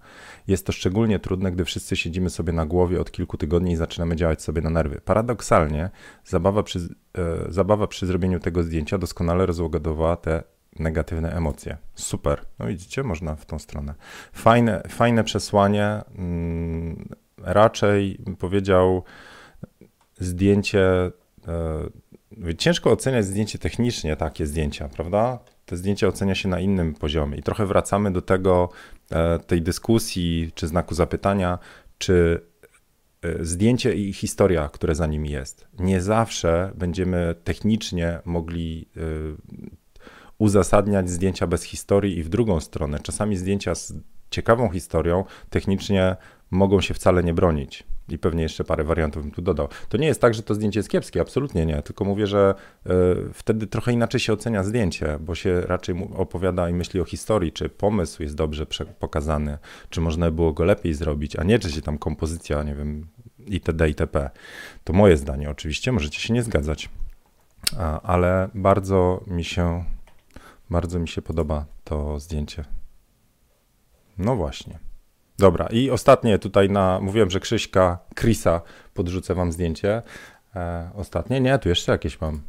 Jest 0.47 0.65
to 0.65 0.71
szczególnie 0.71 1.19
trudne, 1.19 1.51
gdy 1.51 1.65
wszyscy 1.65 1.95
siedzimy 1.95 2.29
sobie 2.29 2.53
na 2.53 2.65
głowie 2.65 3.01
od 3.01 3.11
kilku 3.11 3.37
tygodni 3.37 3.71
i 3.71 3.75
zaczynamy 3.75 4.15
działać 4.15 4.41
sobie 4.41 4.61
na 4.61 4.69
nerwy. 4.69 5.01
Paradoksalnie, 5.05 5.89
zabawa 6.25 6.63
przy, 6.63 6.79
e, 6.79 7.51
zabawa 7.51 7.87
przy 7.87 8.05
zrobieniu 8.05 8.39
tego 8.39 8.63
zdjęcia 8.63 8.97
doskonale 8.97 9.45
rozłagodowała 9.45 10.15
te 10.15 10.43
negatywne 10.79 11.35
emocje. 11.35 11.77
Super. 11.95 12.45
No 12.59 12.67
widzicie, 12.67 13.03
można 13.03 13.35
w 13.35 13.45
tą 13.45 13.59
stronę. 13.59 13.93
Fajne, 14.33 14.83
fajne 14.87 15.23
przesłanie. 15.23 16.01
Mm, 16.15 17.09
raczej 17.37 18.19
powiedział 18.39 19.03
zdjęcie 20.19 21.11
ciężko 22.57 22.91
oceniać 22.91 23.25
zdjęcie 23.25 23.59
technicznie, 23.59 24.15
takie 24.15 24.47
zdjęcia, 24.47 24.89
prawda? 24.89 25.39
Te 25.65 25.77
zdjęcia 25.77 26.07
ocenia 26.07 26.35
się 26.35 26.49
na 26.49 26.59
innym 26.59 26.93
poziomie 26.93 27.37
i 27.37 27.43
trochę 27.43 27.65
wracamy 27.65 28.11
do 28.11 28.21
tego, 28.21 28.69
e, 29.11 29.39
tej 29.39 29.61
dyskusji 29.61 30.51
czy 30.55 30.67
znaku 30.67 30.95
zapytania, 30.95 31.59
czy 31.97 32.41
e, 33.21 33.45
zdjęcie 33.45 33.93
i 33.93 34.13
historia, 34.13 34.69
które 34.69 34.95
za 34.95 35.07
nim 35.07 35.25
jest. 35.25 35.67
Nie 35.79 36.01
zawsze 36.01 36.71
będziemy 36.75 37.35
technicznie 37.43 38.19
mogli 38.25 38.87
uzasadniać 40.37 41.09
zdjęcia 41.09 41.47
bez 41.47 41.63
historii 41.63 42.17
i 42.17 42.23
w 42.23 42.29
drugą 42.29 42.59
stronę. 42.59 42.99
Czasami 42.99 43.37
zdjęcia 43.37 43.75
z 43.75 43.93
ciekawą 44.29 44.69
historią 44.69 45.25
technicznie 45.49 46.15
mogą 46.51 46.81
się 46.81 46.93
wcale 46.93 47.23
nie 47.23 47.33
bronić. 47.33 47.83
I 48.13 48.19
pewnie 48.19 48.43
jeszcze 48.43 48.63
parę 48.63 48.83
wariantów 48.83 49.23
bym 49.23 49.31
tu 49.31 49.41
dodał. 49.41 49.67
To 49.89 49.97
nie 49.97 50.07
jest 50.07 50.21
tak, 50.21 50.33
że 50.33 50.43
to 50.43 50.55
zdjęcie 50.55 50.79
jest 50.79 50.89
kiepskie, 50.89 51.21
absolutnie 51.21 51.65
nie. 51.65 51.81
Tylko 51.81 52.05
mówię, 52.05 52.27
że 52.27 52.55
y, 52.85 52.89
wtedy 53.33 53.67
trochę 53.67 53.93
inaczej 53.93 54.19
się 54.19 54.33
ocenia 54.33 54.63
zdjęcie, 54.63 55.17
bo 55.19 55.35
się 55.35 55.61
raczej 55.61 55.95
opowiada 56.15 56.69
i 56.69 56.73
myśli 56.73 57.01
o 57.01 57.05
historii, 57.05 57.51
czy 57.51 57.69
pomysł 57.69 58.23
jest 58.23 58.35
dobrze 58.35 58.65
pokazany, 58.99 59.57
czy 59.89 60.01
można 60.01 60.31
było 60.31 60.53
go 60.53 60.63
lepiej 60.63 60.93
zrobić, 60.93 61.35
a 61.35 61.43
nie 61.43 61.59
czy 61.59 61.71
się 61.71 61.81
tam 61.81 61.97
kompozycja, 61.97 62.63
nie 62.63 62.75
wiem, 62.75 63.07
itd. 63.47 63.89
itp. 63.89 64.29
To 64.83 64.93
moje 64.93 65.17
zdanie 65.17 65.49
oczywiście, 65.49 65.91
możecie 65.91 66.19
się 66.19 66.33
nie 66.33 66.43
zgadzać. 66.43 66.89
A, 67.77 68.01
ale 68.01 68.49
bardzo 68.53 69.23
mi 69.27 69.43
się, 69.43 69.85
bardzo 70.69 70.99
mi 70.99 71.07
się 71.07 71.21
podoba 71.21 71.65
to 71.83 72.19
zdjęcie. 72.19 72.65
No 74.17 74.35
właśnie. 74.35 74.90
Dobra, 75.41 75.67
i 75.71 75.89
ostatnie 75.89 76.39
tutaj 76.39 76.69
na, 76.69 76.99
mówiłem, 77.01 77.29
że 77.29 77.39
Krzyśka, 77.39 77.99
Chrisa, 78.19 78.61
podrzucę 78.93 79.35
wam 79.35 79.51
zdjęcie. 79.51 80.01
E, 80.55 80.89
ostatnie, 80.95 81.39
nie, 81.41 81.59
tu 81.59 81.69
jeszcze 81.69 81.91
jakieś 81.91 82.21
mam. 82.21 82.41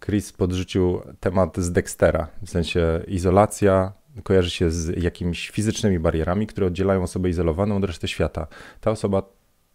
Chris 0.00 0.32
podrzucił 0.32 1.00
temat 1.20 1.58
z 1.58 1.72
Dextera, 1.72 2.28
w 2.42 2.50
sensie 2.50 3.02
izolacja 3.08 3.92
kojarzy 4.22 4.50
się 4.50 4.70
z 4.70 5.02
jakimiś 5.02 5.50
fizycznymi 5.50 5.98
barierami, 5.98 6.46
które 6.46 6.66
oddzielają 6.66 7.02
osobę 7.02 7.28
izolowaną 7.28 7.76
od 7.76 7.84
reszty 7.84 8.08
świata. 8.08 8.46
Ta 8.80 8.90
osoba 8.90 9.22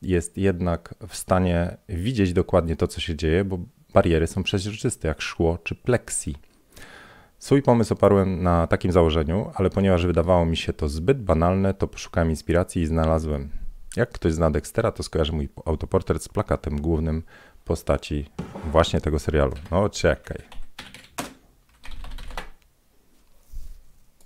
jest 0.01 0.37
jednak 0.37 0.95
w 1.07 1.15
stanie 1.15 1.77
widzieć 1.89 2.33
dokładnie 2.33 2.75
to, 2.75 2.87
co 2.87 3.01
się 3.01 3.15
dzieje, 3.15 3.45
bo 3.45 3.59
bariery 3.93 4.27
są 4.27 4.43
przeźroczyste, 4.43 5.07
jak 5.07 5.21
szkło 5.21 5.57
czy 5.63 5.75
plexi. 5.75 6.35
Swój 7.41 7.61
pomysł 7.61 7.93
oparłem 7.93 8.43
na 8.43 8.67
takim 8.67 8.91
założeniu, 8.91 9.51
ale 9.55 9.69
ponieważ 9.69 10.05
wydawało 10.05 10.45
mi 10.45 10.57
się 10.57 10.73
to 10.73 10.89
zbyt 10.89 11.23
banalne, 11.23 11.73
to 11.73 11.87
poszukałem 11.87 12.29
inspiracji 12.29 12.81
i 12.81 12.85
znalazłem. 12.85 13.49
Jak 13.95 14.11
ktoś 14.11 14.33
zna 14.33 14.51
Dextera, 14.51 14.91
to 14.91 15.03
skojarzy 15.03 15.31
mój 15.31 15.49
autoportret 15.65 16.23
z 16.23 16.29
plakatem 16.29 16.81
głównym 16.81 17.23
postaci 17.65 18.25
właśnie 18.71 19.01
tego 19.01 19.19
serialu. 19.19 19.53
No 19.71 19.89
czekaj. 19.89 20.37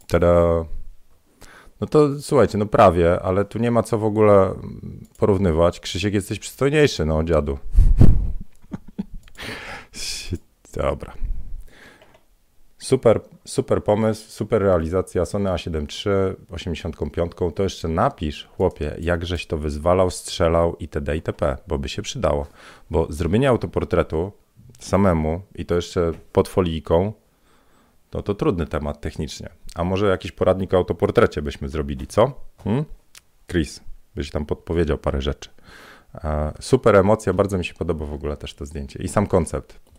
Tada. 0.08 0.65
No 1.82 1.88
to 1.88 2.21
słuchajcie, 2.21 2.58
no 2.58 2.65
prawie, 2.65 3.21
ale 3.21 3.45
tu 3.45 3.60
nie 3.60 3.71
ma 3.71 3.84
co 3.84 3.97
w 3.97 4.06
ogóle 4.06 4.54
porównywać. 5.17 5.80
Krzysiek, 5.80 6.13
jesteś 6.13 6.39
przystojniejszy, 6.39 7.06
no 7.06 7.23
dziadu. 7.23 7.58
Dobra. 10.73 11.13
Super, 12.85 13.21
super 13.45 13.83
pomysł, 13.83 14.31
super 14.31 14.61
realizacja 14.61 15.25
Sony 15.25 15.49
A7 15.49 15.85
III 16.05 16.35
85. 16.51 17.31
To 17.55 17.63
jeszcze 17.63 17.87
napisz, 17.87 18.47
chłopie, 18.57 18.95
jakżeś 18.99 19.45
to 19.45 19.57
wyzwalał, 19.57 20.11
strzelał 20.11 20.75
itd. 20.79 21.15
itp., 21.15 21.57
bo 21.67 21.79
by 21.79 21.89
się 21.89 22.01
przydało. 22.01 22.47
Bo 22.89 23.07
zrobienie 23.09 23.49
autoportretu 23.49 24.31
samemu 24.79 25.41
i 25.55 25.65
to 25.65 25.75
jeszcze 25.75 26.11
pod 26.31 26.47
folijką, 26.47 27.13
to 28.09 28.23
to 28.23 28.33
trudny 28.35 28.65
temat 28.65 29.01
technicznie. 29.01 29.49
A 29.75 29.83
może 29.83 30.07
jakiś 30.07 30.31
poradnik 30.31 30.73
o 30.73 30.77
autoportrecie 30.77 31.41
byśmy 31.41 31.69
zrobili, 31.69 32.07
co? 32.07 32.31
Hmm? 32.63 32.85
Chris, 33.47 33.81
byś 34.15 34.31
tam 34.31 34.45
podpowiedział 34.45 34.97
parę 34.97 35.21
rzeczy. 35.21 35.49
E, 36.15 36.53
super 36.59 36.95
emocja, 36.95 37.33
bardzo 37.33 37.57
mi 37.57 37.65
się 37.65 37.73
podoba 37.73 38.05
w 38.05 38.13
ogóle 38.13 38.37
też 38.37 38.53
to 38.53 38.65
zdjęcie 38.65 39.03
i 39.03 39.07
sam 39.07 39.27
koncept. 39.27 39.94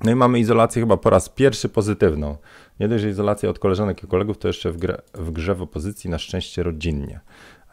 No 0.00 0.10
i 0.10 0.14
mamy 0.14 0.38
izolację 0.38 0.82
chyba 0.82 0.96
po 0.96 1.10
raz 1.10 1.28
pierwszy 1.28 1.68
pozytywną. 1.68 2.36
Nie 2.80 2.88
dość, 2.88 3.02
że 3.02 3.10
izolacja 3.10 3.50
od 3.50 3.58
koleżanek 3.58 4.04
i 4.04 4.06
kolegów, 4.06 4.38
to 4.38 4.48
jeszcze 4.48 4.72
w, 4.72 4.76
grze 4.76 5.02
w 5.14 5.30
grze 5.30 5.54
w 5.54 5.62
opozycji 5.62 6.10
na 6.10 6.18
szczęście 6.18 6.62
rodzinnie. 6.62 7.20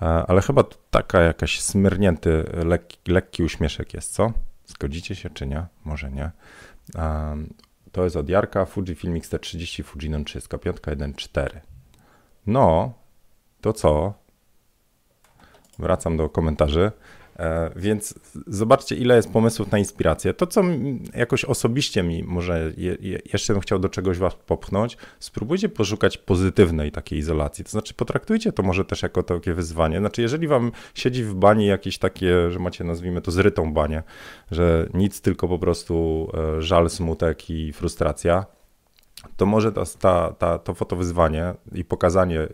E, 0.01 0.05
ale 0.05 0.41
chyba 0.41 0.63
taka 0.89 1.21
jakaś 1.21 1.61
smyrnięty, 1.61 2.43
lekki, 2.65 3.11
lekki 3.11 3.43
uśmieszek 3.43 3.93
jest, 3.93 4.13
co? 4.13 4.33
Zgodzicie 4.65 5.15
się 5.15 5.29
czy 5.29 5.47
nie? 5.47 5.65
Może 5.85 6.11
nie. 6.11 6.31
E, 6.95 7.37
to 7.91 8.03
jest 8.03 8.15
od 8.15 8.29
Jarka, 8.29 8.65
Fujifilm 8.65 9.15
X-T30, 9.15 9.83
Fujinon 9.83 10.25
35 10.25 10.77
1.4. 10.77 11.49
No, 12.47 12.93
to 13.61 13.73
co? 13.73 14.20
Wracam 15.81 16.17
do 16.17 16.29
komentarzy. 16.29 16.91
E, 17.39 17.71
więc 17.75 18.13
zobaczcie, 18.47 18.95
ile 18.95 19.15
jest 19.15 19.31
pomysłów 19.31 19.71
na 19.71 19.79
inspirację. 19.79 20.33
To, 20.33 20.47
co 20.47 20.63
jakoś 21.15 21.45
osobiście 21.45 22.03
mi 22.03 22.23
może 22.23 22.73
je, 22.77 22.97
je, 22.99 23.19
jeszcze 23.33 23.53
bym 23.53 23.61
chciał 23.61 23.79
do 23.79 23.89
czegoś 23.89 24.17
was 24.17 24.35
popchnąć, 24.35 24.97
spróbujcie 25.19 25.69
poszukać 25.69 26.17
pozytywnej 26.17 26.91
takiej 26.91 27.19
izolacji. 27.19 27.63
To 27.63 27.71
znaczy, 27.71 27.93
potraktujcie 27.93 28.51
to 28.51 28.63
może 28.63 28.85
też 28.85 29.03
jako 29.03 29.23
takie 29.23 29.53
wyzwanie. 29.53 29.99
Znaczy, 29.99 30.21
jeżeli 30.21 30.47
wam 30.47 30.71
siedzi 30.95 31.23
w 31.23 31.33
bani 31.33 31.67
jakieś 31.67 31.97
takie, 31.97 32.51
że 32.51 32.59
macie, 32.59 32.83
nazwijmy 32.83 33.21
to, 33.21 33.31
zrytą 33.31 33.73
banię, 33.73 34.03
że 34.51 34.89
nic, 34.93 35.21
tylko 35.21 35.47
po 35.47 35.59
prostu 35.59 36.27
e, 36.57 36.61
żal, 36.61 36.89
smutek 36.89 37.49
i 37.49 37.73
frustracja, 37.73 38.45
to 39.37 39.45
może 39.45 39.71
ta, 39.71 39.83
ta, 39.99 40.33
ta, 40.33 40.59
to 40.59 40.73
fotowyzwanie 40.73 41.53
i 41.75 41.85
pokazanie 41.85 42.47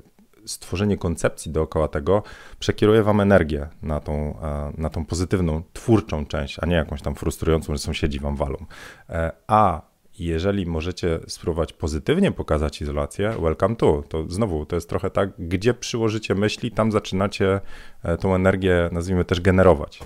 stworzenie 0.48 0.98
koncepcji 0.98 1.52
dookoła 1.52 1.88
tego 1.88 2.24
przekieruje 2.60 3.04
wam 3.04 3.22
energię 3.22 3.68
na 3.82 4.00
tą, 4.00 4.14
e, 4.42 4.74
na 4.78 4.90
tą 4.90 5.06
pozytywną, 5.06 5.62
twórczą 5.74 6.26
część, 6.26 6.60
a 6.62 6.66
nie 6.66 6.76
jakąś 6.76 7.02
tam 7.02 7.16
frustrującą, 7.16 7.74
że 7.74 7.80
sąsiedzi 7.80 8.20
wam 8.20 8.36
walą. 8.36 8.66
E, 9.10 9.32
a 9.48 9.82
jeżeli 10.20 10.66
możecie 10.66 11.20
spróbować 11.28 11.74
pozytywnie 11.74 12.32
pokazać 12.32 12.82
izolację, 12.82 13.34
welcome 13.42 13.76
to. 13.76 14.04
To 14.10 14.30
znowu, 14.30 14.66
to 14.66 14.76
jest 14.76 14.90
trochę 14.90 15.10
tak, 15.10 15.30
gdzie 15.40 15.74
przyłożycie 15.74 16.36
myśli, 16.36 16.72
tam 16.72 16.92
zaczynacie 16.92 17.62
e, 18.04 18.18
tą 18.18 18.36
energię, 18.36 18.90
nazwijmy 18.92 19.26
też 19.26 19.42
generować. 19.42 20.00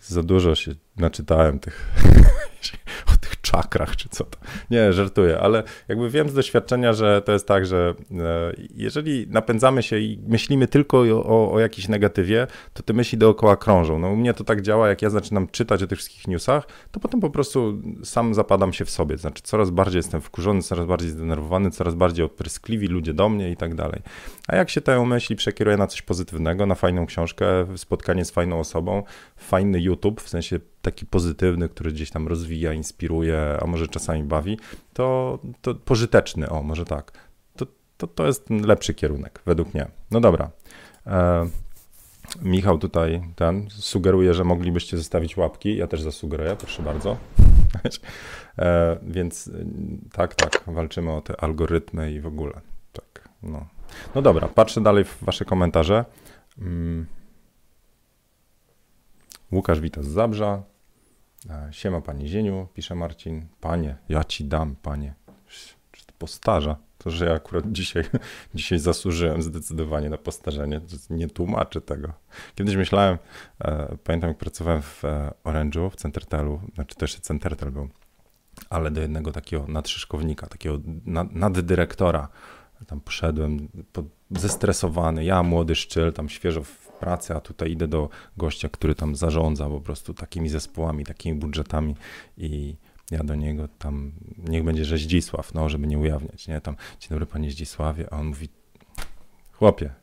Za 0.00 0.22
dużo 0.22 0.54
się 0.54 0.74
naczytałem 0.96 1.58
tych 1.58 1.92
czakrach, 3.44 3.96
czy 3.96 4.08
co 4.08 4.24
to. 4.24 4.38
Nie, 4.70 4.92
żartuję, 4.92 5.38
ale 5.40 5.62
jakby 5.88 6.10
wiem 6.10 6.28
z 6.28 6.34
doświadczenia, 6.34 6.92
że 6.92 7.22
to 7.22 7.32
jest 7.32 7.48
tak, 7.48 7.66
że 7.66 7.94
e, 8.12 8.52
jeżeli 8.74 9.26
napędzamy 9.30 9.82
się 9.82 9.98
i 9.98 10.18
myślimy 10.26 10.68
tylko 10.68 10.98
o, 10.98 11.52
o 11.52 11.60
jakiejś 11.60 11.88
negatywie, 11.88 12.46
to 12.72 12.82
te 12.82 12.92
myśli 12.92 13.18
dookoła 13.18 13.56
krążą. 13.56 13.98
No 13.98 14.08
u 14.08 14.16
mnie 14.16 14.34
to 14.34 14.44
tak 14.44 14.62
działa, 14.62 14.88
jak 14.88 15.02
ja 15.02 15.10
zaczynam 15.10 15.48
czytać 15.48 15.82
o 15.82 15.86
tych 15.86 15.98
wszystkich 15.98 16.28
newsach, 16.28 16.66
to 16.90 17.00
potem 17.00 17.20
po 17.20 17.30
prostu 17.30 17.82
sam 18.04 18.34
zapadam 18.34 18.72
się 18.72 18.84
w 18.84 18.90
sobie. 18.90 19.16
Znaczy 19.16 19.42
coraz 19.42 19.70
bardziej 19.70 19.98
jestem 19.98 20.20
wkurzony, 20.20 20.62
coraz 20.62 20.86
bardziej 20.86 21.10
zdenerwowany, 21.10 21.70
coraz 21.70 21.94
bardziej 21.94 22.24
odpryskliwi 22.24 22.86
ludzie 22.86 23.14
do 23.14 23.28
mnie 23.28 23.50
i 23.50 23.56
tak 23.56 23.74
dalej. 23.74 24.02
A 24.48 24.56
jak 24.56 24.70
się 24.70 24.80
te 24.80 25.06
myśli 25.06 25.36
przekieruje 25.36 25.76
na 25.76 25.86
coś 25.86 26.02
pozytywnego, 26.02 26.66
na 26.66 26.74
fajną 26.74 27.06
książkę, 27.06 27.44
spotkanie 27.76 28.24
z 28.24 28.30
fajną 28.30 28.60
osobą, 28.60 29.02
fajny 29.36 29.80
YouTube, 29.80 30.20
w 30.20 30.28
sensie 30.28 30.60
taki 30.84 31.06
pozytywny, 31.06 31.68
który 31.68 31.92
gdzieś 31.92 32.10
tam 32.10 32.28
rozwija, 32.28 32.72
inspiruje, 32.72 33.58
a 33.62 33.66
może 33.66 33.88
czasami 33.88 34.22
bawi, 34.22 34.58
to, 34.92 35.38
to 35.62 35.74
pożyteczny, 35.74 36.50
o 36.50 36.62
może 36.62 36.84
tak. 36.84 37.12
To, 37.56 37.66
to, 37.96 38.06
to 38.06 38.26
jest 38.26 38.50
lepszy 38.50 38.94
kierunek, 38.94 39.42
według 39.46 39.74
mnie. 39.74 39.86
No 40.10 40.20
dobra. 40.20 40.50
E, 41.06 41.48
Michał 42.42 42.78
tutaj 42.78 43.22
ten 43.36 43.66
sugeruje, 43.70 44.34
że 44.34 44.44
moglibyście 44.44 44.96
zostawić 44.96 45.36
łapki. 45.36 45.76
Ja 45.76 45.86
też 45.86 46.02
zasugeruję, 46.02 46.56
proszę 46.56 46.82
bardzo. 46.82 47.16
e, 48.58 48.98
więc 49.02 49.50
tak, 50.12 50.34
tak, 50.34 50.62
walczymy 50.66 51.12
o 51.12 51.20
te 51.20 51.40
algorytmy 51.40 52.12
i 52.12 52.20
w 52.20 52.26
ogóle. 52.26 52.60
Tak, 52.92 53.28
no. 53.42 53.66
no 54.14 54.22
dobra, 54.22 54.48
patrzę 54.48 54.80
dalej 54.80 55.04
w 55.04 55.24
wasze 55.24 55.44
komentarze. 55.44 56.04
Mm. 56.58 57.06
Łukasz 59.52 59.80
wita 59.80 60.02
z 60.02 60.06
Zabrza. 60.06 60.62
E, 61.50 61.68
siema 61.72 62.00
Panie 62.00 62.28
Zieniu, 62.28 62.68
pisze 62.74 62.94
Marcin. 62.94 63.46
Panie, 63.60 63.96
ja 64.08 64.24
ci 64.24 64.44
dam, 64.44 64.76
panie. 64.76 65.14
Czy 65.92 66.06
to 66.06 66.12
postarza? 66.18 66.76
To, 66.98 67.10
że 67.10 67.26
ja 67.26 67.32
akurat 67.32 67.72
dzisiaj, 67.72 68.04
dzisiaj 68.54 68.78
zasłużyłem 68.78 69.42
zdecydowanie 69.42 70.10
na 70.10 70.18
postarzenie, 70.18 70.80
nie 71.10 71.28
tłumaczę 71.28 71.80
tego. 71.80 72.12
Kiedyś 72.54 72.76
myślałem, 72.76 73.18
e, 73.64 73.96
pamiętam 74.04 74.28
jak 74.28 74.38
pracowałem 74.38 74.82
w 74.82 75.04
e, 75.04 75.30
Orange'u, 75.44 75.90
w 75.90 75.96
Centertelu, 75.96 76.60
znaczy 76.74 76.94
też 76.94 77.20
Centertel 77.20 77.70
był, 77.70 77.88
ale 78.70 78.90
do 78.90 79.00
jednego 79.00 79.32
takiego 79.32 79.66
nadszyszkownika, 79.66 80.46
takiego 80.46 80.78
nad, 81.06 81.32
naddyrektora, 81.32 82.28
tam 82.86 83.00
poszedłem 83.00 83.68
zestresowany, 84.30 85.24
ja 85.24 85.42
młody 85.42 85.74
szczyl, 85.74 86.12
tam 86.12 86.28
świeżo 86.28 86.62
w 86.62 86.83
pracy, 87.04 87.34
a 87.34 87.40
tutaj 87.40 87.70
idę 87.70 87.88
do 87.88 88.08
gościa, 88.36 88.68
który 88.68 88.94
tam 88.94 89.16
zarządza 89.16 89.68
po 89.68 89.80
prostu 89.80 90.14
takimi 90.14 90.48
zespołami, 90.48 91.04
takimi 91.04 91.38
budżetami 91.38 91.96
i 92.38 92.76
ja 93.10 93.24
do 93.24 93.34
niego 93.34 93.68
tam, 93.78 94.12
niech 94.38 94.64
będzie, 94.64 94.84
że 94.84 94.98
Zdzisław, 94.98 95.54
no, 95.54 95.68
żeby 95.68 95.86
nie 95.86 95.98
ujawniać, 95.98 96.48
nie, 96.48 96.60
tam, 96.60 96.76
dzień 97.00 97.08
dobry 97.10 97.26
panie 97.26 97.50
Zdzisławie, 97.50 98.12
a 98.12 98.16
on 98.16 98.26
mówi, 98.26 98.48
chłopie, 99.52 99.94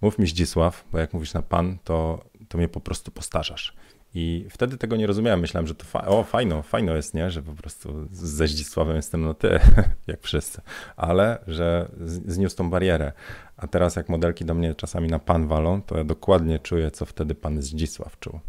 mów 0.00 0.18
mi 0.18 0.26
Zdzisław, 0.26 0.84
bo 0.92 0.98
jak 0.98 1.12
mówisz 1.12 1.34
na 1.34 1.42
pan, 1.42 1.78
to, 1.84 2.24
to 2.48 2.58
mnie 2.58 2.68
po 2.68 2.80
prostu 2.80 3.10
postarzasz. 3.10 3.76
I 4.14 4.46
wtedy 4.50 4.78
tego 4.78 4.96
nie 4.96 5.06
rozumiałem. 5.06 5.40
Myślałem, 5.40 5.66
że 5.66 5.74
to 5.74 5.84
fa 5.84 6.06
o, 6.06 6.24
fajno, 6.24 6.62
fajno 6.62 6.96
jest, 6.96 7.14
nie? 7.14 7.30
że 7.30 7.42
po 7.42 7.52
prostu 7.52 8.08
ze 8.12 8.48
Zdzisławem 8.48 8.96
jestem 8.96 9.22
no 9.22 9.34
ty, 9.34 9.60
jak 10.06 10.22
wszyscy. 10.22 10.60
Ale 10.96 11.38
że 11.46 11.88
zniósł 12.04 12.56
tą 12.56 12.70
barierę. 12.70 13.12
A 13.56 13.66
teraz 13.66 13.96
jak 13.96 14.08
modelki 14.08 14.44
do 14.44 14.54
mnie 14.54 14.74
czasami 14.74 15.08
na 15.08 15.18
pan 15.18 15.48
walą, 15.48 15.82
to 15.82 15.98
ja 15.98 16.04
dokładnie 16.04 16.58
czuję, 16.58 16.90
co 16.90 17.06
wtedy 17.06 17.34
pan 17.34 17.62
Zdzisław 17.62 18.18
czuł. 18.18 18.40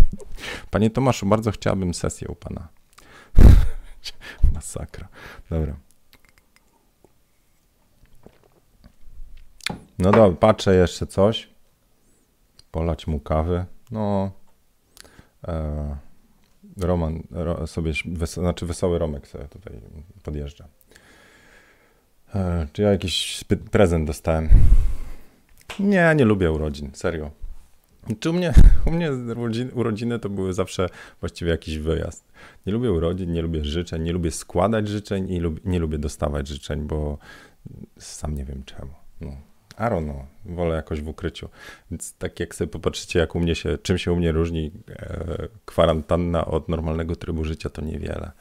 Panie 0.70 0.90
Tomaszu, 0.90 1.26
bardzo 1.26 1.50
chciałabym 1.50 1.94
sesję 1.94 2.28
u 2.28 2.34
pana. 2.34 2.68
Masakra. 4.54 5.08
Dobra. 5.50 5.76
No 9.98 10.10
dobra, 10.10 10.36
patrzę 10.40 10.74
jeszcze 10.74 11.06
coś. 11.06 11.48
Polać 12.70 13.06
mu 13.06 13.20
kawy. 13.20 13.64
No. 13.90 14.41
E, 15.48 15.96
Roman 16.76 17.22
ro, 17.30 17.66
sobie, 17.66 17.92
znaczy 18.26 18.66
wesoły 18.66 18.98
Romek 18.98 19.26
sobie 19.26 19.48
tutaj 19.48 19.80
podjeżdża. 20.22 20.68
E, 22.34 22.66
czy 22.72 22.82
ja 22.82 22.90
jakiś 22.90 23.44
prezent 23.70 24.06
dostałem? 24.06 24.48
Nie, 25.80 26.14
nie 26.16 26.24
lubię 26.24 26.52
urodzin, 26.52 26.90
serio. 26.94 27.30
Czy 28.20 28.30
u 28.30 28.32
mnie, 28.32 28.52
u 28.86 28.90
mnie 28.90 29.10
urodziny 29.74 30.18
to 30.18 30.28
były 30.28 30.52
zawsze 30.52 30.88
właściwie 31.20 31.50
jakiś 31.50 31.78
wyjazd. 31.78 32.32
Nie 32.66 32.72
lubię 32.72 32.92
urodzin, 32.92 33.32
nie 33.32 33.42
lubię 33.42 33.64
życzeń, 33.64 34.02
nie 34.02 34.12
lubię 34.12 34.30
składać 34.30 34.88
życzeń 34.88 35.30
i 35.30 35.40
nie 35.64 35.78
lubię 35.78 35.98
dostawać 35.98 36.48
życzeń, 36.48 36.80
bo 36.80 37.18
sam 37.98 38.34
nie 38.34 38.44
wiem 38.44 38.62
czemu. 38.64 38.92
No. 39.20 39.51
Aaron, 39.76 40.06
no, 40.06 40.26
wolę 40.44 40.76
jakoś 40.76 41.00
w 41.00 41.08
ukryciu. 41.08 41.48
Więc 41.90 42.16
tak 42.16 42.40
jak 42.40 42.54
sobie 42.54 42.70
popatrzycie, 42.70 43.18
jak 43.18 43.34
u 43.34 43.40
mnie 43.40 43.54
się, 43.54 43.78
czym 43.78 43.98
się 43.98 44.12
u 44.12 44.16
mnie 44.16 44.32
różni 44.32 44.72
e, 44.88 45.48
kwarantanna 45.64 46.44
od 46.44 46.68
normalnego 46.68 47.16
trybu 47.16 47.44
życia, 47.44 47.70
to 47.70 47.82
niewiele. 47.82 48.32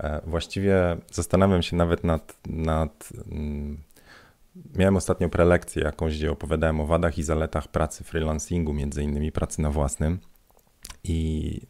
E, 0.00 0.20
właściwie 0.26 0.96
zastanawiam 1.12 1.62
się 1.62 1.76
nawet 1.76 2.04
nad, 2.04 2.36
nad 2.46 3.08
mm, 3.30 3.78
Miałem 4.74 4.96
ostatnio 4.96 5.28
prelekcję 5.28 5.82
jakąś, 5.82 6.16
gdzie 6.16 6.32
opowiadałem 6.32 6.80
o 6.80 6.86
wadach 6.86 7.18
i 7.18 7.22
zaletach 7.22 7.68
pracy 7.68 8.04
freelancingu, 8.04 8.72
między 8.72 9.02
innymi 9.02 9.32
pracy 9.32 9.62
na 9.62 9.70
własnym. 9.70 10.18
I 11.04 11.60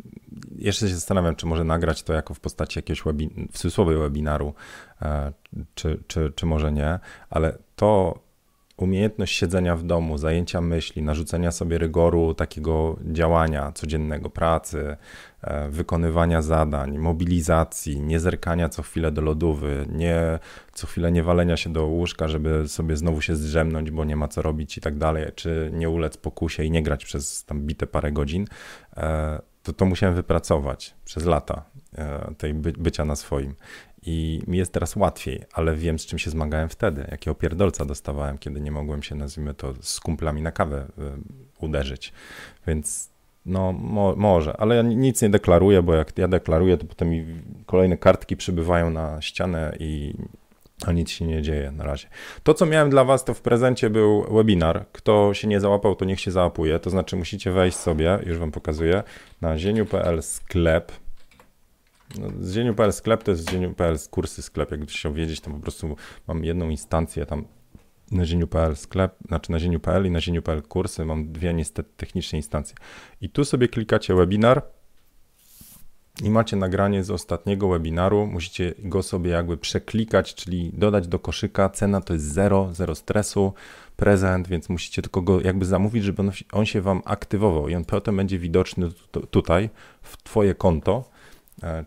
jeszcze 0.59 0.88
się 0.88 0.94
zastanawiam, 0.94 1.37
czy 1.37 1.46
może 1.46 1.64
nagrać 1.64 2.03
to 2.03 2.12
jako 2.12 2.35
w 2.35 2.40
postaci 2.40 2.79
jakiegoś 2.79 3.03
webi- 3.03 3.48
w 3.53 3.59
cudzysłowie 3.59 3.96
webinaru, 3.96 4.55
e, 5.03 5.33
czy, 5.74 6.03
czy, 6.07 6.33
czy 6.37 6.46
może 6.46 6.72
nie, 6.72 6.98
ale 7.31 7.59
to 7.77 8.18
umiejętność 8.76 9.37
siedzenia 9.37 9.76
w 9.76 9.82
domu, 9.82 10.18
zajęcia 10.18 10.60
myśli, 10.60 11.02
narzucenia 11.02 11.52
sobie 11.52 11.78
rygoru 11.78 12.34
takiego 12.34 12.96
działania 13.04 13.72
codziennego, 13.72 14.30
pracy, 14.30 14.96
e, 15.42 15.68
wykonywania 15.68 16.42
zadań, 16.42 16.98
mobilizacji, 16.98 18.00
nie 18.00 18.20
zerkania 18.20 18.68
co 18.68 18.82
chwilę 18.82 19.12
do 19.12 19.22
lodówy, 19.22 19.87
nie 19.92 20.38
co 20.72 20.87
chwilę 20.87 21.12
nie 21.12 21.22
walenia 21.22 21.56
się 21.56 21.72
do 21.72 21.87
łóżka, 21.87 22.28
żeby 22.28 22.68
sobie 22.68 22.96
znowu 22.96 23.20
się 23.20 23.37
zdrzemnąć, 23.37 23.90
bo 23.90 24.04
nie 24.04 24.16
ma 24.16 24.28
co 24.28 24.42
robić 24.42 24.78
i 24.78 24.80
tak 24.80 24.98
dalej, 24.98 25.26
czy 25.34 25.70
nie 25.72 25.90
ulec 25.90 26.16
pokusie 26.16 26.64
i 26.64 26.70
nie 26.70 26.82
grać 26.82 27.04
przez 27.04 27.44
tam 27.44 27.60
bite 27.60 27.87
parę 27.87 28.12
godzin, 28.12 28.44
e, 28.96 29.42
to 29.62 29.72
to 29.72 29.84
musiałem 29.84 30.14
wypracować 30.14 30.94
przez 31.04 31.24
lata 31.24 31.64
e, 31.98 32.34
tej 32.38 32.54
by, 32.54 32.72
bycia 32.72 33.04
na 33.04 33.16
swoim. 33.16 33.54
I 34.06 34.42
mi 34.46 34.58
jest 34.58 34.72
teraz 34.72 34.96
łatwiej, 34.96 35.42
ale 35.52 35.76
wiem, 35.76 35.98
z 35.98 36.06
czym 36.06 36.18
się 36.18 36.30
zmagałem 36.30 36.68
wtedy, 36.68 37.06
jakiego 37.10 37.34
pierdolca 37.34 37.84
dostawałem, 37.84 38.38
kiedy 38.38 38.60
nie 38.60 38.70
mogłem 38.70 39.02
się, 39.02 39.14
nazwijmy 39.14 39.54
to, 39.54 39.74
z 39.80 40.00
kumplami 40.00 40.42
na 40.42 40.52
kawę 40.52 40.86
y, 40.98 41.64
uderzyć. 41.64 42.12
Więc 42.66 43.10
no, 43.46 43.72
mo, 43.72 44.14
może, 44.16 44.56
ale 44.56 44.76
ja 44.76 44.82
nic 44.82 45.22
nie 45.22 45.30
deklaruję, 45.30 45.82
bo 45.82 45.94
jak 45.94 46.18
ja 46.18 46.28
deklaruję, 46.28 46.76
to 46.76 46.86
potem 46.86 47.10
mi 47.10 47.26
kolejne 47.66 47.96
kartki 47.96 48.36
przybywają 48.36 48.90
na 48.90 49.22
ścianę 49.22 49.76
i 49.80 50.14
a 50.86 50.92
nic 50.92 51.10
się 51.10 51.26
nie 51.26 51.42
dzieje 51.42 51.70
na 51.70 51.84
razie. 51.84 52.08
To, 52.42 52.54
co 52.54 52.66
miałem 52.66 52.90
dla 52.90 53.04
Was, 53.04 53.24
to 53.24 53.34
w 53.34 53.40
prezencie 53.40 53.90
był 53.90 54.34
webinar. 54.34 54.84
Kto 54.92 55.34
się 55.34 55.48
nie 55.48 55.60
załapał, 55.60 55.96
to 55.96 56.04
niech 56.04 56.20
się 56.20 56.30
załapuje. 56.30 56.78
To 56.78 56.90
znaczy, 56.90 57.16
musicie 57.16 57.50
wejść 57.50 57.76
sobie, 57.76 58.18
już 58.26 58.38
Wam 58.38 58.50
pokazuję, 58.50 59.02
na 59.40 59.58
zieniu.pl 59.58 60.22
sklep 60.22 60.92
no, 62.18 62.28
Zieniu.pl 62.52 62.92
sklep 62.92 63.22
to 63.22 63.30
jest 63.30 63.50
Zieniu.pl 63.50 63.96
kursy 64.10 64.42
sklep. 64.42 64.70
Jak 64.70 64.88
chciał 64.88 65.14
wiedzieć, 65.14 65.40
to 65.40 65.50
po 65.50 65.58
prostu 65.58 65.96
mam 66.28 66.44
jedną 66.44 66.68
instancję 66.68 67.26
tam 67.26 67.44
na 68.10 68.24
zieniu.pl 68.24 68.76
sklep, 68.76 69.16
znaczy 69.28 69.52
na 69.52 69.58
zieniu.pl 69.58 70.06
i 70.06 70.10
na 70.10 70.20
zieniu.pl 70.20 70.62
kursy. 70.62 71.04
Mam 71.04 71.32
dwie 71.32 71.54
niestety 71.54 71.90
techniczne 71.96 72.38
instancje. 72.38 72.76
I 73.20 73.30
tu 73.30 73.44
sobie 73.44 73.68
klikacie 73.68 74.14
webinar 74.14 74.62
i 76.22 76.30
macie 76.30 76.56
nagranie 76.56 77.04
z 77.04 77.10
ostatniego 77.10 77.68
webinaru. 77.68 78.26
Musicie 78.26 78.74
go 78.78 79.02
sobie 79.02 79.30
jakby 79.30 79.56
przeklikać, 79.56 80.34
czyli 80.34 80.70
dodać 80.74 81.08
do 81.08 81.18
koszyka. 81.18 81.68
Cena 81.68 82.00
to 82.00 82.12
jest 82.12 82.32
zero, 82.32 82.68
zero 82.72 82.94
stresu, 82.94 83.52
prezent, 83.96 84.48
więc 84.48 84.68
musicie 84.68 85.02
tylko 85.02 85.22
go 85.22 85.40
jakby 85.40 85.64
zamówić, 85.64 86.04
żeby 86.04 86.22
on, 86.52 86.66
się 86.66 86.80
wam 86.80 87.02
aktywował 87.04 87.68
i 87.68 87.74
on 87.74 87.84
potem 87.84 88.16
będzie 88.16 88.38
widoczny 88.38 88.88
tutaj 89.30 89.70
w 90.02 90.22
Twoje 90.22 90.54
konto 90.54 91.13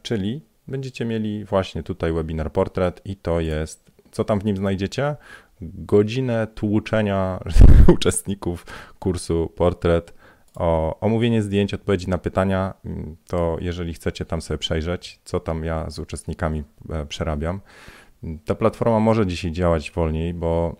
czyli 0.01 0.41
będziecie 0.67 1.05
mieli 1.05 1.45
właśnie 1.45 1.83
tutaj 1.83 2.13
webinar 2.13 2.51
portret 2.51 3.01
i 3.05 3.15
to 3.15 3.39
jest, 3.39 3.91
co 4.11 4.23
tam 4.23 4.39
w 4.39 4.45
nim 4.45 4.57
znajdziecie? 4.57 5.15
Godzinę 5.61 6.47
tłuczenia 6.55 7.39
uczestników 7.95 8.65
kursu 8.99 9.51
portret 9.55 10.13
o 10.55 10.99
omówienie 10.99 11.41
zdjęć, 11.41 11.73
odpowiedzi 11.73 12.09
na 12.09 12.17
pytania, 12.17 12.73
mm, 12.85 13.15
to 13.27 13.57
jeżeli 13.61 13.93
chcecie 13.93 14.25
tam 14.25 14.41
sobie 14.41 14.57
przejrzeć, 14.57 15.19
co 15.23 15.39
tam 15.39 15.63
ja 15.63 15.89
z 15.89 15.99
uczestnikami 15.99 16.63
e, 16.89 17.05
przerabiam. 17.05 17.61
Ta 18.45 18.55
platforma 18.55 18.99
może 18.99 19.27
dzisiaj 19.27 19.51
działać 19.51 19.91
wolniej, 19.91 20.33
bo 20.33 20.75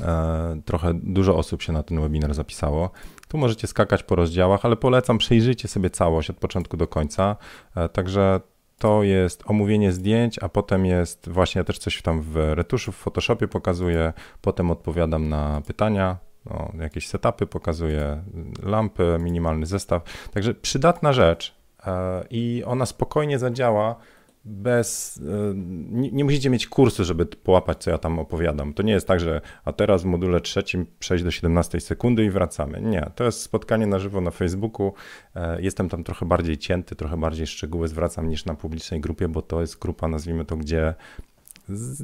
e, 0.00 0.60
trochę 0.64 0.94
dużo 0.94 1.36
osób 1.36 1.62
się 1.62 1.72
na 1.72 1.82
ten 1.82 2.00
webinar 2.00 2.34
zapisało. 2.34 2.90
Tu 3.32 3.38
możecie 3.38 3.66
skakać 3.66 4.02
po 4.02 4.16
rozdziałach, 4.16 4.64
ale 4.64 4.76
polecam 4.76 5.18
przejrzyjcie 5.18 5.68
sobie 5.68 5.90
całość 5.90 6.30
od 6.30 6.36
początku 6.36 6.76
do 6.76 6.86
końca. 6.86 7.36
E, 7.76 7.88
także 7.88 8.40
to 8.78 9.02
jest 9.02 9.42
omówienie 9.46 9.92
zdjęć, 9.92 10.38
a 10.38 10.48
potem 10.48 10.86
jest 10.86 11.28
właśnie 11.28 11.58
ja 11.58 11.64
też 11.64 11.78
coś 11.78 12.02
tam 12.02 12.22
w 12.22 12.36
retuszu 12.36 12.92
w 12.92 12.96
Photoshopie 12.96 13.48
pokazuję, 13.48 14.12
potem 14.40 14.70
odpowiadam 14.70 15.28
na 15.28 15.62
pytania, 15.66 16.16
no, 16.46 16.72
jakieś 16.78 17.08
setupy 17.08 17.46
pokazuję, 17.46 18.22
lampy, 18.62 19.16
minimalny 19.20 19.66
zestaw. 19.66 20.28
Także 20.32 20.54
przydatna 20.54 21.12
rzecz 21.12 21.54
e, 21.86 22.24
i 22.30 22.62
ona 22.66 22.86
spokojnie 22.86 23.38
zadziała 23.38 23.96
bez. 24.44 25.20
E, 25.22 25.54
nie, 25.90 26.10
nie, 26.10 26.24
musicie 26.24 26.50
mieć 26.50 26.66
kursu, 26.66 27.04
żeby 27.04 27.26
połapać, 27.26 27.82
co 27.82 27.90
ja 27.90 27.98
tam 27.98 28.18
opowiadam. 28.18 28.74
To 28.74 28.82
nie 28.82 28.92
jest 28.92 29.06
tak, 29.06 29.20
że 29.20 29.40
a 29.64 29.72
teraz 29.72 30.02
w 30.02 30.04
module 30.04 30.40
trzecim 30.40 30.86
przejść 30.98 31.24
do 31.24 31.30
17 31.30 31.80
sekundy 31.80 32.24
i 32.24 32.30
wracamy. 32.30 32.80
Nie, 32.80 33.10
to 33.14 33.24
jest 33.24 33.40
spotkanie 33.40 33.86
na 33.86 33.98
żywo 33.98 34.20
na 34.20 34.30
Facebooku. 34.30 34.92
E, 35.36 35.62
jestem 35.62 35.88
tam 35.88 36.04
trochę 36.04 36.26
bardziej 36.26 36.58
cięty, 36.58 36.96
trochę 36.96 37.16
bardziej 37.16 37.46
szczegóły 37.46 37.88
zwracam 37.88 38.28
niż 38.28 38.44
na 38.44 38.54
publicznej 38.54 39.00
grupie, 39.00 39.28
bo 39.28 39.42
to 39.42 39.60
jest 39.60 39.78
grupa, 39.78 40.08
nazwijmy 40.08 40.44
to, 40.44 40.56
gdzie 40.56 40.94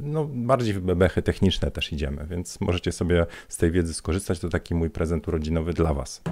no, 0.03 0.25
bardziej 0.25 0.75
w 0.75 0.81
bebechy 0.81 1.23
techniczne 1.23 1.71
też 1.71 1.93
idziemy, 1.93 2.27
więc 2.27 2.61
możecie 2.61 2.93
sobie 2.93 3.27
z 3.49 3.57
tej 3.57 3.71
wiedzy 3.71 3.95
skorzystać. 3.95 4.39
To 4.39 4.49
taki 4.49 4.75
mój 4.75 4.91
prezent 4.91 5.29
urodzinowy 5.29 5.73
dla 5.73 5.95
Was. 5.95 6.23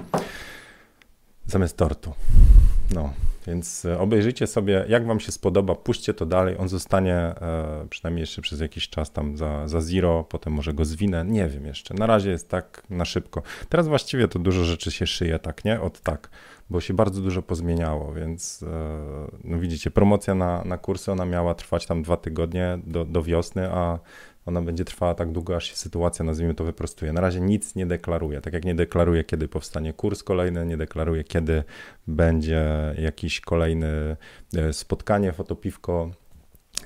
Zamiast 1.45 1.77
tortu. 1.77 2.13
No, 2.93 3.13
więc 3.47 3.85
e, 3.85 3.99
obejrzyjcie 3.99 4.47
sobie, 4.47 4.85
jak 4.89 5.05
Wam 5.05 5.19
się 5.19 5.31
spodoba, 5.31 5.75
puśćcie 5.75 6.13
to 6.13 6.25
dalej. 6.25 6.55
On 6.57 6.69
zostanie 6.69 7.15
e, 7.15 7.87
przynajmniej 7.89 8.21
jeszcze 8.21 8.41
przez 8.41 8.59
jakiś 8.59 8.89
czas 8.89 9.11
tam 9.11 9.37
za, 9.37 9.67
za 9.67 9.81
zero, 9.81 10.23
potem 10.23 10.53
może 10.53 10.73
go 10.73 10.85
zwinę. 10.85 11.25
Nie 11.25 11.47
wiem 11.47 11.65
jeszcze. 11.65 11.93
Na 11.93 12.05
razie 12.05 12.29
jest 12.29 12.49
tak 12.49 12.83
na 12.89 13.05
szybko. 13.05 13.41
Teraz 13.69 13.87
właściwie 13.87 14.27
to 14.27 14.39
dużo 14.39 14.63
rzeczy 14.63 14.91
się 14.91 15.07
szyje, 15.07 15.39
tak, 15.39 15.65
nie? 15.65 15.81
Od 15.81 16.01
tak, 16.01 16.29
bo 16.69 16.81
się 16.81 16.93
bardzo 16.93 17.21
dużo 17.21 17.41
pozmieniało, 17.41 18.13
więc 18.13 18.63
e, 18.63 18.67
no 19.43 19.59
widzicie, 19.59 19.91
promocja 19.91 20.35
na, 20.35 20.63
na 20.65 20.77
kursy, 20.77 21.11
ona 21.11 21.25
miała 21.25 21.55
trwać 21.55 21.85
tam 21.85 22.03
dwa 22.03 22.17
tygodnie 22.17 22.79
do, 22.83 23.05
do 23.05 23.23
wiosny, 23.23 23.71
a 23.71 23.99
ona 24.47 24.61
będzie 24.61 24.85
trwała 24.85 25.15
tak 25.15 25.31
długo, 25.31 25.55
aż 25.55 25.69
się 25.69 25.75
sytuacja, 25.75 26.25
nazwijmy 26.25 26.53
to, 26.53 26.63
wyprostuje. 26.63 27.13
Na 27.13 27.21
razie 27.21 27.39
nic 27.39 27.75
nie 27.75 27.85
deklaruję, 27.85 28.41
tak 28.41 28.53
jak 28.53 28.65
nie 28.65 28.75
deklaruję, 28.75 29.23
kiedy 29.23 29.47
powstanie 29.47 29.93
kurs 29.93 30.23
kolejny, 30.23 30.65
nie 30.65 30.77
deklaruję, 30.77 31.23
kiedy 31.23 31.63
będzie 32.07 32.65
jakiś 32.97 33.41
kolejny 33.41 34.17
e, 34.55 34.73
spotkanie, 34.73 35.31
fotopiwko. 35.31 36.11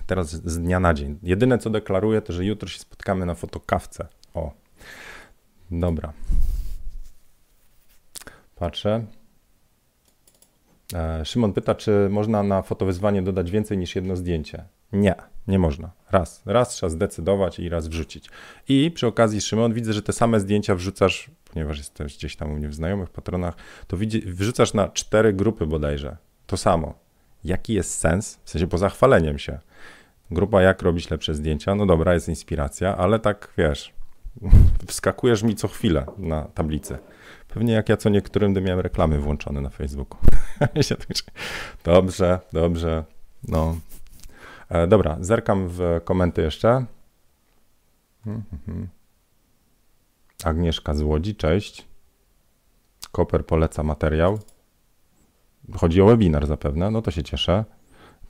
Teraz 0.07 0.29
z 0.31 0.59
dnia 0.59 0.79
na 0.79 0.93
dzień. 0.93 1.19
Jedyne, 1.23 1.57
co 1.57 1.69
deklaruję, 1.69 2.21
to, 2.21 2.33
że 2.33 2.45
jutro 2.45 2.69
się 2.69 2.79
spotkamy 2.79 3.25
na 3.25 3.35
fotokawce. 3.35 4.07
O, 4.33 4.51
dobra. 5.71 6.13
Patrzę. 8.55 9.05
E, 10.93 11.25
Szymon 11.25 11.53
pyta, 11.53 11.75
czy 11.75 12.07
można 12.11 12.43
na 12.43 12.61
fotowyzwanie 12.61 13.21
dodać 13.21 13.51
więcej 13.51 13.77
niż 13.77 13.95
jedno 13.95 14.15
zdjęcie. 14.15 14.63
Nie, 14.93 15.15
nie 15.47 15.59
można. 15.59 15.91
Raz. 16.11 16.41
Raz 16.45 16.69
trzeba 16.69 16.89
zdecydować 16.89 17.59
i 17.59 17.69
raz 17.69 17.87
wrzucić. 17.87 18.29
I 18.67 18.91
przy 18.91 19.07
okazji, 19.07 19.41
Szymon, 19.41 19.73
widzę, 19.73 19.93
że 19.93 20.01
te 20.01 20.13
same 20.13 20.39
zdjęcia 20.39 20.75
wrzucasz, 20.75 21.31
ponieważ 21.53 21.77
jesteś 21.77 22.17
gdzieś 22.17 22.35
tam 22.35 22.51
u 22.51 22.55
mnie 22.55 22.67
w 22.67 22.73
znajomych 22.73 23.09
patronach, 23.09 23.55
to 23.87 23.97
wrzucasz 24.25 24.73
na 24.73 24.89
cztery 24.89 25.33
grupy 25.33 25.65
bodajże. 25.65 26.17
To 26.47 26.57
samo. 26.57 26.93
Jaki 27.43 27.73
jest 27.73 27.99
sens? 27.99 28.39
W 28.43 28.49
sensie 28.49 28.67
poza 28.67 28.89
chwaleniem 28.89 29.39
się. 29.39 29.59
Grupa 30.31 30.61
jak 30.61 30.81
robić 30.81 31.09
lepsze 31.09 31.35
zdjęcia, 31.35 31.75
no 31.75 31.85
dobra, 31.85 32.13
jest 32.13 32.29
inspiracja, 32.29 32.97
ale 32.97 33.19
tak 33.19 33.53
wiesz, 33.57 33.93
wskakujesz 34.87 35.43
mi 35.43 35.55
co 35.55 35.67
chwilę 35.67 36.05
na 36.17 36.43
tablicy. 36.43 36.97
Pewnie 37.47 37.73
jak 37.73 37.89
ja 37.89 37.97
co 37.97 38.09
niektórym, 38.09 38.51
gdy 38.51 38.61
miałem 38.61 38.79
reklamy 38.79 39.19
włączone 39.19 39.61
na 39.61 39.69
Facebooku. 39.69 40.19
dobrze, 41.83 42.39
dobrze. 42.53 43.03
No, 43.47 43.75
dobra, 44.87 45.17
zerkam 45.19 45.67
w 45.67 46.01
komenty 46.03 46.41
jeszcze. 46.41 46.85
Agnieszka 50.43 50.93
z 50.93 51.01
Łodzi, 51.01 51.35
cześć. 51.35 51.87
Koper 53.11 53.45
poleca 53.45 53.83
materiał. 53.83 54.39
Chodzi 55.75 56.01
o 56.01 56.05
webinar 56.05 56.47
zapewne, 56.47 56.91
no 56.91 57.01
to 57.01 57.11
się 57.11 57.23
cieszę. 57.23 57.65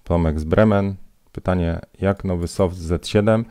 Tomek 0.03 0.39
z 0.39 0.43
Bremen. 0.43 0.95
Pytanie, 1.31 1.79
jak 2.01 2.23
nowy 2.23 2.47
soft 2.47 2.77
Z7? 2.77 3.43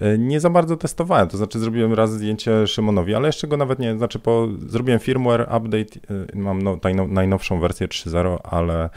E, 0.00 0.18
nie 0.18 0.40
za 0.40 0.50
bardzo 0.50 0.76
testowałem, 0.76 1.28
to 1.28 1.36
znaczy 1.36 1.58
zrobiłem 1.58 1.94
raz 1.94 2.12
zdjęcie 2.12 2.66
Szymonowi, 2.66 3.14
ale 3.14 3.28
jeszcze 3.28 3.48
go 3.48 3.56
nawet 3.56 3.78
nie, 3.78 3.98
znaczy 3.98 4.18
po, 4.18 4.48
zrobiłem 4.66 5.00
firmware 5.00 5.40
update, 5.42 6.00
e, 6.34 6.38
mam 6.38 6.62
no, 6.62 6.78
najnowszą 7.08 7.60
wersję 7.60 7.88
3.0, 7.88 8.38
ale 8.42 8.90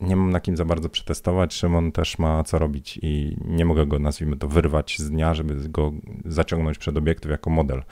nie 0.00 0.16
mam 0.16 0.30
na 0.30 0.40
kim 0.40 0.56
za 0.56 0.64
bardzo 0.64 0.88
przetestować. 0.88 1.54
Szymon 1.54 1.92
też 1.92 2.18
ma 2.18 2.44
co 2.44 2.58
robić 2.58 2.98
i 3.02 3.36
nie 3.44 3.64
mogę 3.64 3.86
go, 3.86 3.98
nazwijmy 3.98 4.36
to, 4.36 4.48
wyrwać 4.48 4.98
z 4.98 5.10
dnia, 5.10 5.34
żeby 5.34 5.68
go 5.68 5.92
zaciągnąć 6.24 6.78
przed 6.78 6.96
obiektyw 6.96 7.30
jako 7.30 7.50
model. 7.50 7.82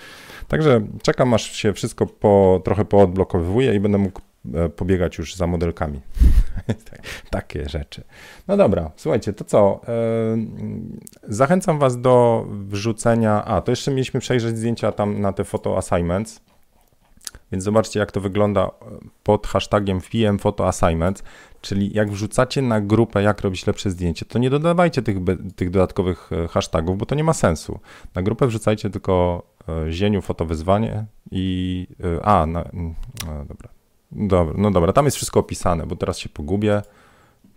Także 0.49 0.87
czekam, 1.03 1.35
aż 1.35 1.53
się 1.53 1.73
wszystko 1.73 2.07
po, 2.07 2.61
trochę 2.65 2.85
poodblokowuje 2.85 3.75
i 3.75 3.81
będę 3.81 3.99
mógł 3.99 4.21
e, 4.55 4.69
pobiegać 4.69 5.19
już 5.19 5.35
za 5.35 5.47
modelkami. 5.47 6.01
Takie 7.31 7.69
rzeczy. 7.69 8.05
No 8.49 8.57
dobra, 8.57 8.91
słuchajcie, 8.97 9.33
to 9.33 9.45
co? 9.45 9.81
E, 9.89 9.93
zachęcam 11.29 11.79
Was 11.79 12.01
do 12.01 12.47
wrzucenia. 12.51 13.45
A, 13.45 13.61
to 13.61 13.73
jeszcze 13.73 13.91
mieliśmy 13.91 14.21
przejrzeć 14.21 14.57
zdjęcia 14.59 14.93
tam 14.93 15.21
na 15.21 15.33
te 15.33 15.45
photo 15.45 15.77
assignments. 15.77 16.41
Więc 17.53 17.65
zobaczcie, 17.65 18.01
jak 18.01 18.13
to 18.13 18.21
wygląda 18.21 18.63
e, 18.63 18.71
pod 19.23 19.47
hashtagiem 19.47 20.01
PM 20.01 20.39
Photo 20.39 20.69
Assignments, 20.69 21.23
czyli 21.61 21.95
jak 21.95 22.11
wrzucacie 22.11 22.63
na 22.63 22.81
grupę, 22.81 23.23
jak 23.23 23.41
robić 23.41 23.67
lepsze 23.67 23.91
zdjęcie, 23.91 24.27
to 24.27 24.39
nie 24.39 24.51
dodawajcie 24.51 25.03
tych, 25.03 25.17
tych 25.57 25.71
dodatkowych 25.71 26.31
e, 26.33 26.49
hashtagów, 26.49 26.99
bo 26.99 27.07
to 27.07 27.15
nie 27.15 27.25
ma 27.25 27.33
sensu. 27.33 27.81
Na 28.15 28.23
grupę 28.23 28.47
wrzucajcie 28.47 28.91
tylko 28.91 29.43
e, 29.69 29.93
zieniu 29.93 30.23
fotowyzwanie 30.23 31.05
i... 31.31 31.87
A, 32.23 32.47
no, 32.47 32.65
dobra. 33.49 33.69
dobra. 34.13 34.55
No 34.57 34.71
dobra, 34.71 34.93
tam 34.93 35.05
jest 35.05 35.17
wszystko 35.17 35.41
opisane, 35.41 35.87
bo 35.87 35.97
teraz 35.97 36.19
się 36.19 36.29
pogubię. 36.29 36.83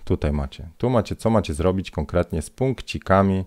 Tutaj 0.04 0.32
macie. 0.32 0.70
Tu 0.78 0.90
macie, 0.90 1.16
co 1.16 1.30
macie 1.30 1.54
zrobić 1.54 1.92
konkretnie 1.92 2.42
z 2.42 2.50
punkcikami. 2.50 3.46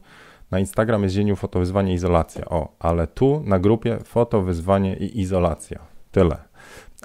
Na 0.50 0.58
Instagram 0.58 1.02
jest 1.02 1.14
zieniu 1.14 1.36
fotowyzwanie 1.36 1.94
izolacja. 1.94 2.44
O, 2.44 2.72
ale 2.78 3.06
tu 3.06 3.42
na 3.44 3.58
grupie 3.58 3.98
fotowyzwanie 4.04 4.96
i 4.96 5.20
izolacja. 5.20 5.93
Tyle. 6.14 6.36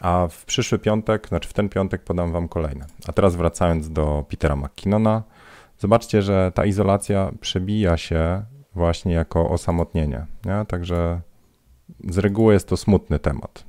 A 0.02 0.28
w 0.28 0.45
przyszły 0.45 0.80
piątek, 0.80 1.28
znaczy 1.28 1.50
w 1.50 1.54
ten 1.54 1.69
piątek 1.69 2.04
podam 2.04 2.32
wam 2.32 2.48
kolejne. 2.48 2.86
A 3.08 3.13
teraz 3.13 3.36
wracając 3.36 3.89
do 3.89 4.26
Petera 4.30 4.56
McKinnona, 4.56 5.24
zobaczcie, 5.80 6.22
że 6.22 6.52
ta 6.56 6.65
izolacja 6.65 7.32
przebija 7.41 7.98
się 7.98 8.43
właśnie 8.76 9.13
jako 9.13 9.50
osamotnienie. 9.50 10.26
Nie? 10.45 10.65
Także 10.65 11.22
z 12.10 12.17
reguły 12.17 12.54
jest 12.54 12.67
to 12.67 12.78
smutny 12.78 13.19
temat. 13.19 13.63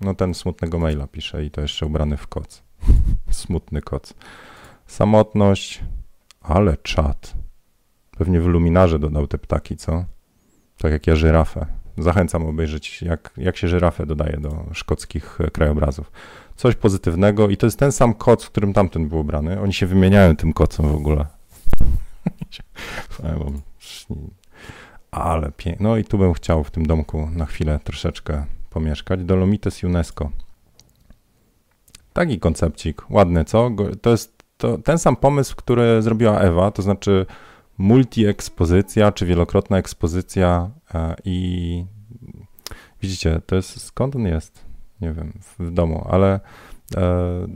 No 0.00 0.14
ten 0.14 0.34
smutnego 0.34 0.78
maila 0.78 1.06
pisze 1.06 1.44
i 1.44 1.50
to 1.50 1.60
jeszcze 1.60 1.86
ubrany 1.86 2.16
w 2.16 2.26
koc. 2.26 2.62
Smutny 3.30 3.82
koc. 3.82 4.14
Samotność, 4.86 5.80
ale 6.40 6.76
czat. 6.76 7.34
Pewnie 8.18 8.40
w 8.40 8.46
luminarze 8.46 8.98
dodał 8.98 9.26
te 9.26 9.38
ptaki, 9.38 9.76
co? 9.76 10.04
Tak 10.78 10.92
jak 10.92 11.06
ja 11.06 11.16
żyrafę. 11.16 11.81
Zachęcam 11.98 12.46
obejrzeć, 12.46 13.02
jak, 13.02 13.30
jak 13.36 13.56
się 13.56 13.68
żyrafę 13.68 14.06
dodaje 14.06 14.36
do 14.36 14.64
szkockich 14.72 15.38
krajobrazów. 15.52 16.12
Coś 16.56 16.74
pozytywnego 16.74 17.48
i 17.48 17.56
to 17.56 17.66
jest 17.66 17.78
ten 17.78 17.92
sam 17.92 18.14
koc, 18.14 18.44
w 18.44 18.50
którym 18.50 18.72
tamten 18.72 19.08
był 19.08 19.18
ubrany. 19.18 19.60
Oni 19.60 19.74
się 19.74 19.86
wymieniają 19.86 20.36
tym 20.36 20.52
kocem 20.52 20.88
w 20.88 20.94
ogóle. 20.94 21.26
Ale 25.10 25.52
pięknie. 25.56 25.86
No 25.88 25.96
i 25.96 26.04
tu 26.04 26.18
bym 26.18 26.32
chciał 26.32 26.64
w 26.64 26.70
tym 26.70 26.86
domku 26.86 27.28
na 27.32 27.46
chwilę 27.46 27.80
troszeczkę 27.84 28.44
pomieszkać. 28.70 29.24
Dolomites 29.24 29.84
UNESCO. 29.84 30.30
Taki 32.12 32.40
koncepcik, 32.40 33.10
ładny, 33.10 33.44
co? 33.44 33.70
To 34.02 34.10
jest 34.10 34.42
to, 34.56 34.78
ten 34.78 34.98
sam 34.98 35.16
pomysł, 35.16 35.56
który 35.56 36.02
zrobiła 36.02 36.40
Ewa, 36.40 36.70
to 36.70 36.82
znaczy 36.82 37.26
multi-ekspozycja, 37.82 39.12
czy 39.12 39.26
wielokrotna 39.26 39.78
ekspozycja 39.78 40.70
e, 40.94 41.14
i 41.24 41.84
widzicie, 43.02 43.40
to 43.46 43.56
jest, 43.56 43.80
skąd 43.80 44.16
on 44.16 44.26
jest? 44.26 44.64
Nie 45.00 45.12
wiem, 45.12 45.32
w 45.58 45.70
domu, 45.70 46.06
ale 46.10 46.40
e, 46.96 47.46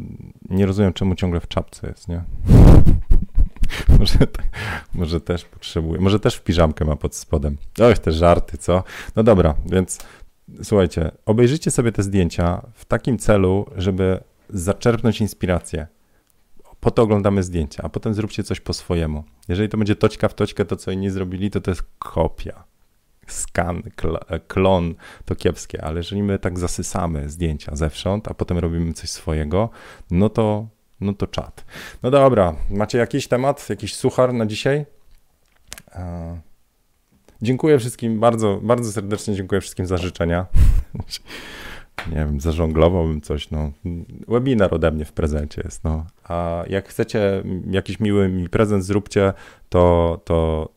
nie 0.50 0.66
rozumiem, 0.66 0.92
czemu 0.92 1.14
ciągle 1.14 1.40
w 1.40 1.48
czapce 1.48 1.88
jest, 1.88 2.08
nie? 2.08 2.24
może, 3.98 4.18
może 4.94 5.20
też 5.20 5.44
potrzebuje, 5.44 6.00
może 6.00 6.20
też 6.20 6.36
w 6.36 6.44
piżamkę 6.44 6.84
ma 6.84 6.96
pod 6.96 7.14
spodem. 7.14 7.56
Oj, 7.80 7.94
te 7.94 8.12
żarty, 8.12 8.58
co? 8.58 8.84
No 9.16 9.22
dobra, 9.22 9.54
więc 9.66 9.98
słuchajcie, 10.62 11.10
obejrzyjcie 11.26 11.70
sobie 11.70 11.92
te 11.92 12.02
zdjęcia 12.02 12.62
w 12.74 12.84
takim 12.84 13.18
celu, 13.18 13.66
żeby 13.76 14.20
zaczerpnąć 14.48 15.20
inspirację 15.20 15.86
po 16.80 16.90
to 16.90 17.02
oglądamy 17.02 17.42
zdjęcia, 17.42 17.82
a 17.82 17.88
potem 17.88 18.14
zróbcie 18.14 18.44
coś 18.44 18.60
po 18.60 18.72
swojemu. 18.72 19.24
Jeżeli 19.48 19.68
to 19.68 19.78
będzie 19.78 19.96
toćka 19.96 20.28
w 20.28 20.34
toćkę, 20.34 20.64
to 20.64 20.76
co 20.76 20.90
inni 20.90 21.10
zrobili, 21.10 21.50
to 21.50 21.60
to 21.60 21.70
jest 21.70 21.82
kopia. 21.98 22.64
Skan, 23.26 23.82
klon 24.48 24.94
to 25.24 25.34
kiepskie, 25.36 25.84
ale 25.84 25.96
jeżeli 25.96 26.22
my 26.22 26.38
tak 26.38 26.58
zasysamy 26.58 27.28
zdjęcia 27.28 27.76
zewsząd, 27.76 28.28
a 28.28 28.34
potem 28.34 28.58
robimy 28.58 28.92
coś 28.92 29.10
swojego, 29.10 29.70
no 30.10 30.28
to, 30.28 30.68
no 31.00 31.12
to 31.12 31.26
czat. 31.26 31.64
No 32.02 32.10
dobra, 32.10 32.56
macie 32.70 32.98
jakiś 32.98 33.28
temat, 33.28 33.68
jakiś 33.70 33.94
suchar 33.94 34.34
na 34.34 34.46
dzisiaj? 34.46 34.86
Dziękuję 37.42 37.78
wszystkim 37.78 38.20
bardzo, 38.20 38.60
bardzo 38.62 38.92
serdecznie 38.92 39.34
dziękuję 39.34 39.60
wszystkim 39.60 39.86
za 39.86 39.96
życzenia. 39.96 40.46
nie 42.08 42.16
wiem, 42.16 42.40
zażonglowałbym 42.40 43.20
coś, 43.20 43.50
no. 43.50 43.72
Webinar 44.28 44.74
ode 44.74 44.90
mnie 44.90 45.04
w 45.04 45.12
prezencie 45.12 45.62
jest, 45.64 45.84
no. 45.84 46.06
A 46.24 46.64
jak 46.68 46.88
chcecie 46.88 47.42
jakiś 47.70 48.00
miły 48.00 48.28
mi 48.28 48.48
prezent 48.48 48.84
zróbcie, 48.84 49.32
to, 49.68 50.20
to, 50.24 50.68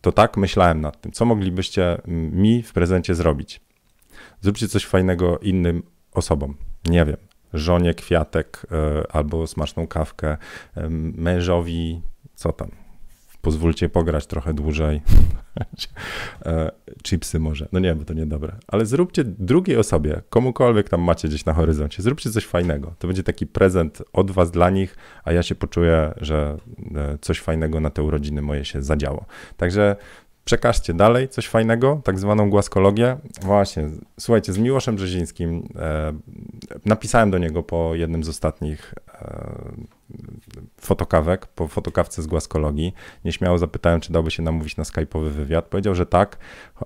to 0.00 0.12
tak 0.12 0.36
myślałem 0.36 0.80
nad 0.80 1.00
tym. 1.00 1.12
Co 1.12 1.24
moglibyście 1.24 2.00
mi 2.06 2.62
w 2.62 2.72
prezencie 2.72 3.14
zrobić? 3.14 3.60
Zróbcie 4.40 4.68
coś 4.68 4.86
fajnego 4.86 5.38
innym 5.38 5.82
osobom. 6.12 6.54
Nie 6.88 7.04
wiem, 7.04 7.16
żonie 7.54 7.94
kwiatek 7.94 8.66
y, 9.02 9.12
albo 9.12 9.46
smaczną 9.46 9.86
kawkę, 9.86 10.36
y, 10.76 10.80
mężowi, 11.16 12.02
co 12.34 12.52
tam, 12.52 12.70
pozwólcie 13.42 13.88
pograć 13.88 14.26
trochę 14.26 14.54
dłużej. 14.54 15.00
E, 16.46 16.70
chipsy 17.02 17.38
może. 17.38 17.68
No 17.72 17.78
nie, 17.78 17.94
bo 17.94 18.04
to 18.04 18.14
niedobre. 18.14 18.56
Ale 18.68 18.86
zróbcie 18.86 19.24
drugiej 19.24 19.76
osobie, 19.76 20.22
komukolwiek 20.30 20.88
tam 20.88 21.00
macie 21.00 21.28
gdzieś 21.28 21.44
na 21.44 21.52
horyzoncie, 21.52 22.02
zróbcie 22.02 22.30
coś 22.30 22.46
fajnego. 22.46 22.94
To 22.98 23.06
będzie 23.06 23.22
taki 23.22 23.46
prezent 23.46 24.02
od 24.12 24.30
was 24.30 24.50
dla 24.50 24.70
nich, 24.70 24.96
a 25.24 25.32
ja 25.32 25.42
się 25.42 25.54
poczuję, 25.54 26.14
że 26.16 26.56
e, 26.94 27.18
coś 27.20 27.40
fajnego 27.40 27.80
na 27.80 27.90
te 27.90 28.02
urodziny 28.02 28.42
moje 28.42 28.64
się 28.64 28.82
zadziało. 28.82 29.24
Także 29.56 29.96
przekażcie 30.48 30.94
dalej 30.94 31.28
coś 31.28 31.48
fajnego, 31.48 32.00
tak 32.04 32.18
zwaną 32.18 32.50
głaskologię. 32.50 33.16
Właśnie, 33.42 33.90
słuchajcie, 34.20 34.52
z 34.52 34.58
Miłoszem 34.58 34.96
Brzezińskim 34.96 35.68
e, 35.76 36.12
napisałem 36.84 37.30
do 37.30 37.38
niego 37.38 37.62
po 37.62 37.94
jednym 37.94 38.24
z 38.24 38.28
ostatnich 38.28 38.94
e, 39.14 39.72
fotokawek, 40.80 41.46
po 41.46 41.68
fotokawce 41.68 42.22
z 42.22 42.26
głaskologii. 42.26 42.94
Nieśmiało 43.24 43.58
zapytałem, 43.58 44.00
czy 44.00 44.12
dałby 44.12 44.30
się 44.30 44.42
namówić 44.42 44.76
na 44.76 44.84
skype'owy 44.84 45.28
wywiad. 45.28 45.64
Powiedział, 45.64 45.94
że 45.94 46.06
tak, 46.06 46.38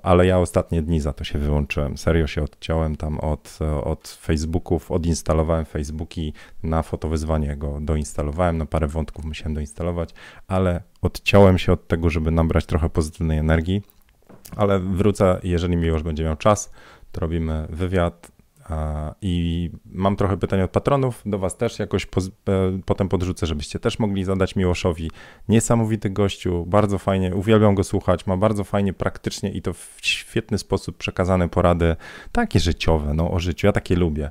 ale 0.02 0.26
ja 0.26 0.38
ostatnie 0.38 0.82
dni 0.82 1.00
za 1.00 1.12
to 1.12 1.24
się 1.24 1.38
wyłączyłem. 1.38 1.96
Serio 1.98 2.26
się 2.26 2.42
odciąłem 2.42 2.96
tam 2.96 3.20
od, 3.20 3.58
od 3.84 4.08
Facebooków, 4.08 4.90
odinstalowałem 4.90 5.64
Facebooki 5.64 6.32
na 6.62 6.82
fotowyzwanie 6.82 7.56
go 7.56 7.78
doinstalowałem, 7.80 8.58
no 8.58 8.66
parę 8.66 8.86
wątków 8.86 9.24
musiałem 9.24 9.54
doinstalować, 9.54 10.10
ale 10.48 10.82
odciąłem 11.02 11.58
się 11.58 11.72
od 11.72 11.88
tego, 11.88 12.10
żeby 12.10 12.30
nabrać 12.30 12.66
trochę 12.66 12.90
pozytywnej 12.90 13.38
energii, 13.38 13.82
ale 14.56 14.78
wrócę, 14.78 15.40
jeżeli 15.42 15.76
mi 15.76 15.86
już 15.86 16.02
będzie 16.02 16.24
miał 16.24 16.36
czas, 16.36 16.70
to 17.12 17.20
robimy 17.20 17.66
wywiad 17.70 18.31
i 19.22 19.70
mam 19.84 20.16
trochę 20.16 20.36
pytań 20.36 20.60
od 20.62 20.70
patronów, 20.70 21.22
do 21.26 21.38
Was 21.38 21.56
też 21.56 21.78
jakoś 21.78 22.06
po, 22.06 22.20
e, 22.20 22.24
potem 22.84 23.08
podrzucę, 23.08 23.46
żebyście 23.46 23.78
też 23.78 23.98
mogli 23.98 24.24
zadać 24.24 24.56
Miłoszowi. 24.56 25.10
Niesamowity 25.48 26.10
gościu, 26.10 26.66
bardzo 26.66 26.98
fajnie, 26.98 27.34
uwielbiam 27.34 27.74
go 27.74 27.84
słuchać, 27.84 28.26
ma 28.26 28.36
bardzo 28.36 28.64
fajnie, 28.64 28.92
praktycznie 28.92 29.50
i 29.50 29.62
to 29.62 29.72
w 29.72 29.96
świetny 30.02 30.58
sposób 30.58 30.96
przekazane 30.96 31.48
porady, 31.48 31.96
takie 32.32 32.60
życiowe, 32.60 33.14
no 33.14 33.30
o 33.30 33.40
życiu, 33.40 33.66
ja 33.66 33.72
takie 33.72 33.96
lubię. 33.96 34.30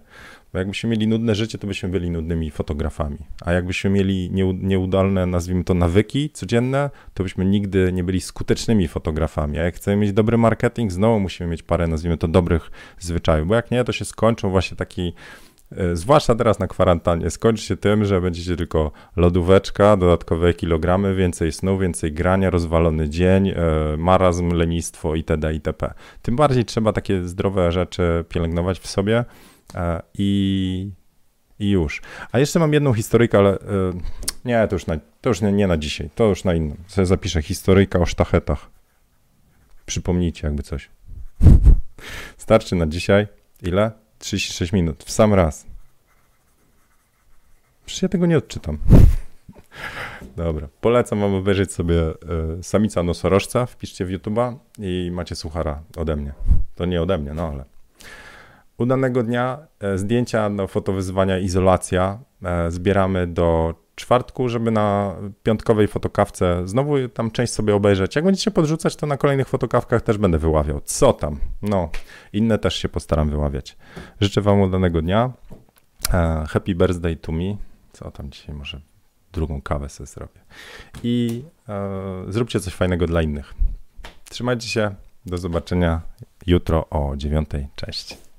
Bo 0.53 0.59
jakbyśmy 0.59 0.89
mieli 0.89 1.07
nudne 1.07 1.35
życie, 1.35 1.57
to 1.57 1.67
byśmy 1.67 1.89
byli 1.89 2.09
nudnymi 2.09 2.51
fotografami. 2.51 3.17
A 3.45 3.51
jakbyśmy 3.51 3.89
mieli 3.89 4.31
nieudolne, 4.61 5.25
nazwijmy 5.25 5.63
to, 5.63 5.73
nawyki 5.73 6.29
codzienne, 6.29 6.89
to 7.13 7.23
byśmy 7.23 7.45
nigdy 7.45 7.93
nie 7.93 8.03
byli 8.03 8.21
skutecznymi 8.21 8.87
fotografami. 8.87 9.59
A 9.59 9.63
jak 9.63 9.75
chcemy 9.75 9.97
mieć 9.97 10.13
dobry 10.13 10.37
marketing, 10.37 10.91
znowu 10.91 11.19
musimy 11.19 11.49
mieć 11.49 11.63
parę, 11.63 11.87
nazwijmy 11.87 12.17
to, 12.17 12.27
dobrych 12.27 12.71
zwyczajów. 12.99 13.47
Bo 13.47 13.55
jak 13.55 13.71
nie, 13.71 13.83
to 13.83 13.91
się 13.91 14.05
skończą 14.05 14.49
właśnie 14.49 14.77
taki 14.77 15.13
e, 15.71 15.95
zwłaszcza 15.95 16.35
teraz 16.35 16.59
na 16.59 16.67
kwarantannie, 16.67 17.29
skończy 17.29 17.63
się 17.63 17.77
tym, 17.77 18.05
że 18.05 18.21
będziecie 18.21 18.55
tylko 18.55 18.91
lodóweczka, 19.15 19.97
dodatkowe 19.97 20.53
kilogramy, 20.53 21.15
więcej 21.15 21.51
snu, 21.51 21.77
więcej 21.77 22.11
grania, 22.13 22.49
rozwalony 22.49 23.09
dzień, 23.09 23.49
e, 23.49 23.55
marazm, 23.97 24.53
lenistwo 24.53 25.15
itd. 25.15 25.53
itp. 25.53 25.93
Tym 26.21 26.35
bardziej 26.35 26.65
trzeba 26.65 26.93
takie 26.93 27.23
zdrowe 27.23 27.71
rzeczy 27.71 28.25
pielęgnować 28.29 28.79
w 28.79 28.87
sobie, 28.87 29.25
I, 30.13 30.91
i 31.59 31.69
już. 31.69 32.01
A 32.31 32.39
jeszcze 32.39 32.59
mam 32.59 32.73
jedną 32.73 32.93
historyjkę, 32.93 33.37
ale 33.37 33.53
e, 33.53 33.57
nie, 34.45 34.67
to 34.67 34.75
już, 34.75 34.85
na, 34.85 34.97
to 35.21 35.29
już 35.29 35.41
nie, 35.41 35.51
nie 35.51 35.67
na 35.67 35.77
dzisiaj, 35.77 36.09
to 36.15 36.25
już 36.25 36.43
na 36.43 36.53
inną. 36.53 36.75
Sobie 36.87 37.05
zapiszę 37.05 37.41
historyjka 37.41 37.99
o 37.99 38.05
sztachetach. 38.05 38.69
Przypomnijcie 39.85 40.47
jakby 40.47 40.63
coś. 40.63 40.89
Starczy 42.37 42.75
na 42.75 42.87
dzisiaj. 42.87 43.27
Ile? 43.61 43.91
36 44.19 44.73
minut. 44.73 45.03
W 45.03 45.11
sam 45.11 45.33
raz. 45.33 45.65
Przecież 47.85 48.01
ja 48.01 48.09
tego 48.09 48.25
nie 48.25 48.37
odczytam. 48.37 48.77
Dobra. 50.35 50.67
Polecam 50.81 51.19
wam 51.19 51.33
obejrzeć 51.33 51.71
sobie 51.71 52.09
y, 52.59 52.63
Samica 52.63 53.03
Nosorożca. 53.03 53.65
Wpiszcie 53.65 54.05
w 54.05 54.09
YouTube'a 54.09 54.55
i 54.79 55.11
macie 55.13 55.35
suchara 55.35 55.83
ode 55.97 56.15
mnie. 56.15 56.33
To 56.75 56.85
nie 56.85 57.01
ode 57.01 57.17
mnie, 57.17 57.33
no 57.33 57.47
ale 57.47 57.65
Udanego 58.81 59.23
dnia 59.23 59.67
e, 59.79 59.97
zdjęcia 59.97 60.49
do 60.49 60.67
fotowyzwania 60.67 61.39
izolacja 61.39 62.19
e, 62.43 62.71
zbieramy 62.71 63.27
do 63.27 63.75
czwartku, 63.95 64.49
żeby 64.49 64.71
na 64.71 65.15
piątkowej 65.43 65.87
fotokawce 65.87 66.67
znowu 66.67 67.09
tam 67.09 67.31
część 67.31 67.53
sobie 67.53 67.75
obejrzeć. 67.75 68.15
Jak 68.15 68.25
będziecie 68.25 68.51
podrzucać, 68.51 68.95
to 68.95 69.07
na 69.07 69.17
kolejnych 69.17 69.47
fotokawkach 69.47 70.01
też 70.01 70.17
będę 70.17 70.37
wyławiał. 70.37 70.81
Co 70.85 71.13
tam? 71.13 71.39
No, 71.61 71.89
inne 72.33 72.57
też 72.57 72.75
się 72.75 72.89
postaram 72.89 73.29
wyławiać. 73.29 73.77
Życzę 74.21 74.41
Wam 74.41 74.61
udanego 74.61 75.01
dnia. 75.01 75.31
E, 76.13 76.45
happy 76.49 76.75
birthday 76.75 77.15
to 77.15 77.31
me. 77.31 77.57
Co 77.93 78.11
tam 78.11 78.29
dzisiaj 78.29 78.55
może 78.55 78.81
drugą 79.33 79.61
kawę 79.61 79.89
sobie 79.89 80.07
zrobię. 80.07 80.41
I 81.03 81.43
e, 81.69 81.81
zróbcie 82.29 82.59
coś 82.59 82.73
fajnego 82.73 83.07
dla 83.07 83.21
innych. 83.21 83.53
Trzymajcie 84.29 84.67
się. 84.67 84.95
Do 85.25 85.37
zobaczenia 85.37 86.01
jutro 86.47 86.89
o 86.89 87.15
dziewiątej. 87.15 87.67
Cześć. 87.75 88.30